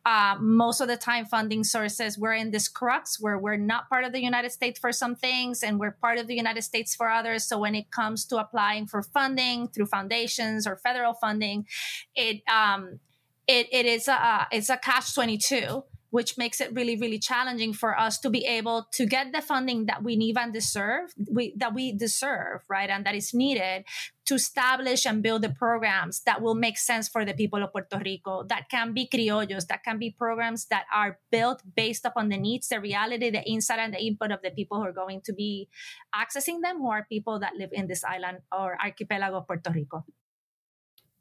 Uh, 0.07 0.37
most 0.41 0.81
of 0.81 0.89
the 0.89 0.97
time, 0.97 1.25
funding 1.25 1.65
sources 1.65 2.17
we're 2.17 2.35
in 2.35 2.51
this 2.51 2.69
crux 2.69 3.21
where 3.21 3.39
we're 3.39 3.57
not 3.57 3.89
part 3.89 4.05
of 4.05 4.13
the 4.13 4.23
United 4.23 4.53
States 4.53 4.79
for 4.79 4.93
some 4.93 5.17
things 5.17 5.63
and 5.63 5.81
we're 5.81 5.97
part 6.01 6.19
of 6.19 6.27
the 6.27 6.37
United 6.37 6.63
States 6.63 6.95
for 6.95 7.11
others. 7.11 7.45
So 7.45 7.59
when 7.59 7.75
it 7.75 7.91
comes 7.91 8.25
to 8.27 8.37
applying 8.39 8.87
for 8.87 9.03
funding 9.03 9.69
through 9.69 9.87
foundations 9.87 10.67
or 10.67 10.77
federal 10.77 11.15
funding, 11.15 11.67
it 12.15 12.43
um, 12.49 13.01
it, 13.49 13.67
it 13.73 13.87
is 13.87 14.07
a 14.07 14.47
it's 14.53 14.71
a 14.71 14.77
catch 14.77 15.15
twenty 15.15 15.39
two 15.39 15.83
which 16.11 16.39
makes 16.39 16.61
it 16.61 16.73
really 16.73 16.97
really 16.97 17.19
challenging 17.19 17.73
for 17.73 17.99
us 17.99 18.19
to 18.19 18.31
be 18.31 18.45
able 18.45 18.87
to 18.93 19.07
get 19.07 19.33
the 19.33 19.41
funding 19.41 19.87
that 19.87 20.03
we 20.03 20.17
need 20.17 20.37
and 20.39 20.53
deserve 20.53 21.13
we, 21.31 21.55
that 21.57 21.75
we 21.75 21.93
deserve 21.93 22.61
right 22.69 22.91
and 22.91 23.05
that 23.05 23.15
is 23.15 23.35
needed 23.35 23.85
to 24.25 24.35
establish 24.35 25.07
and 25.07 25.23
build 25.23 25.43
the 25.43 25.49
programs 25.49 26.21
that 26.27 26.43
will 26.43 26.55
make 26.55 26.77
sense 26.77 27.09
for 27.09 27.25
the 27.25 27.33
people 27.33 27.63
of 27.63 27.73
Puerto 27.73 28.01
Rico 28.05 28.45
that 28.45 28.69
can 28.69 28.93
be 28.93 29.09
criollos 29.09 29.67
that 29.67 29.83
can 29.83 29.99
be 29.99 30.11
programs 30.11 30.67
that 30.67 30.85
are 30.93 31.19
built 31.31 31.63
based 31.77 32.05
upon 32.05 32.29
the 32.29 32.37
needs 32.37 32.69
the 32.69 32.81
reality 32.81 33.31
the 33.31 33.43
insight 33.49 33.79
and 33.79 33.95
the 33.95 34.03
input 34.05 34.31
of 34.31 34.41
the 34.43 34.51
people 34.51 34.79
who 34.79 34.85
are 34.85 34.93
going 34.93 35.21
to 35.23 35.33
be 35.33 35.69
accessing 36.15 36.61
them 36.63 36.79
who 36.79 36.91
are 36.91 37.07
people 37.09 37.39
that 37.39 37.55
live 37.57 37.71
in 37.73 37.87
this 37.87 38.05
island 38.05 38.39
or 38.53 38.77
archipelago 38.83 39.39
of 39.39 39.47
Puerto 39.47 39.71
Rico 39.71 40.05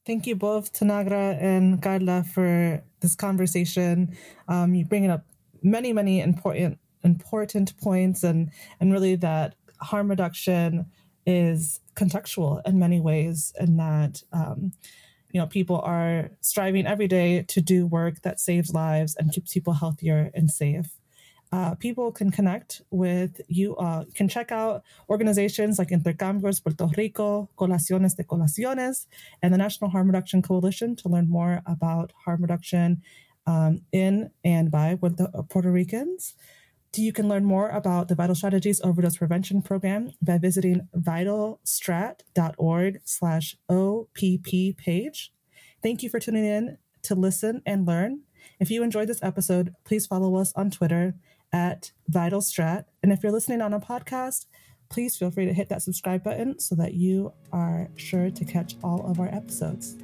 Thank 0.08 0.26
you 0.26 0.38
both, 0.38 0.72
Tanagra 0.72 1.38
and 1.42 1.82
Carla, 1.82 2.24
for 2.24 2.82
this 3.02 3.14
conversation. 3.14 4.16
Um, 4.48 4.74
you 4.74 4.86
bringing 4.86 5.12
up 5.12 5.26
many, 5.62 5.92
many 5.92 6.22
important 6.22 6.80
important 7.04 7.78
points, 7.78 8.24
and 8.24 8.50
and 8.80 8.94
really 8.94 9.18
that 9.18 9.56
harm 9.82 10.10
reduction 10.10 10.86
is 11.26 11.82
contextual 11.96 12.62
in 12.66 12.80
many 12.80 13.02
ways, 13.02 13.52
and 13.60 13.78
that 13.80 14.24
um, 14.32 14.72
you 15.34 15.42
know 15.42 15.48
people 15.48 15.82
are 15.82 16.32
striving 16.40 16.88
every 16.88 17.10
day 17.10 17.44
to 17.50 17.60
do 17.60 17.86
work 17.86 18.22
that 18.22 18.40
saves 18.40 18.74
lives 18.74 19.14
and 19.20 19.34
keeps 19.34 19.54
people 19.54 19.74
healthier 19.74 20.32
and 20.34 20.50
safe 20.50 20.97
uh, 21.52 21.76
people 21.76 22.12
can 22.12 22.32
connect 22.32 22.82
with 22.92 23.42
you, 23.48 23.76
uh, 23.78 24.04
can 24.14 24.28
check 24.28 24.52
out 24.52 24.84
organizations 25.10 25.80
like 25.80 25.90
Intercambios 25.90 26.62
Puerto 26.62 26.90
Rico, 26.98 27.50
Coalición 27.58 28.16
de 28.16 28.24
Coaliciones, 28.24 29.08
and 29.42 29.54
the 29.54 29.58
National 29.58 29.90
Harm 29.90 30.08
Reduction 30.08 30.42
Coalition 30.42 30.96
to 30.98 31.10
learn 31.10 31.30
more 31.30 31.62
about 31.66 32.12
harm 32.26 32.42
reduction 32.42 33.02
um, 33.46 33.82
in 33.92 34.30
and 34.44 34.70
by 34.70 34.96
Puerto, 34.96 35.46
Puerto 35.50 35.72
Ricans. 35.72 36.36
You 36.96 37.14
can 37.14 37.30
learn 37.30 37.46
more 37.46 37.70
about 37.70 38.08
the 38.08 38.16
Vital 38.16 38.34
Strategies 38.34 38.82
Overdose 38.82 39.18
Prevention 39.18 39.62
Program 39.62 40.14
by 40.20 40.40
visiting 40.40 40.88
vitalstrat.org 40.98 43.02
slash 43.06 43.56
OPP 43.70 44.78
page. 44.78 45.32
Thank 45.84 46.02
you 46.02 46.10
for 46.10 46.20
tuning 46.20 46.46
in 46.46 46.80
to 47.04 47.14
listen 47.14 47.62
and 47.68 47.86
learn. 47.86 48.22
If 48.60 48.72
you 48.72 48.82
enjoyed 48.82 49.08
this 49.08 49.22
episode, 49.22 49.76
please 49.84 50.08
follow 50.08 50.38
us 50.38 50.52
on 50.56 50.72
Twitter 50.72 51.14
at 51.54 51.92
Vital 52.08 52.42
Strat. 52.42 52.86
And 53.02 53.12
if 53.12 53.24
you're 53.24 53.32
listening 53.32 53.62
on 53.62 53.74
a 53.74 53.80
podcast, 53.80 54.46
please 54.90 55.18
feel 55.18 55.32
free 55.32 55.46
to 55.46 55.54
hit 55.54 55.70
that 55.70 55.82
subscribe 55.82 56.24
button 56.24 56.60
so 56.60 56.76
that 56.76 56.94
you 56.94 57.34
are 57.52 57.90
sure 57.96 58.30
to 58.30 58.46
catch 58.46 58.76
all 58.84 59.06
of 59.10 59.20
our 59.20 59.28
episodes. 59.28 59.98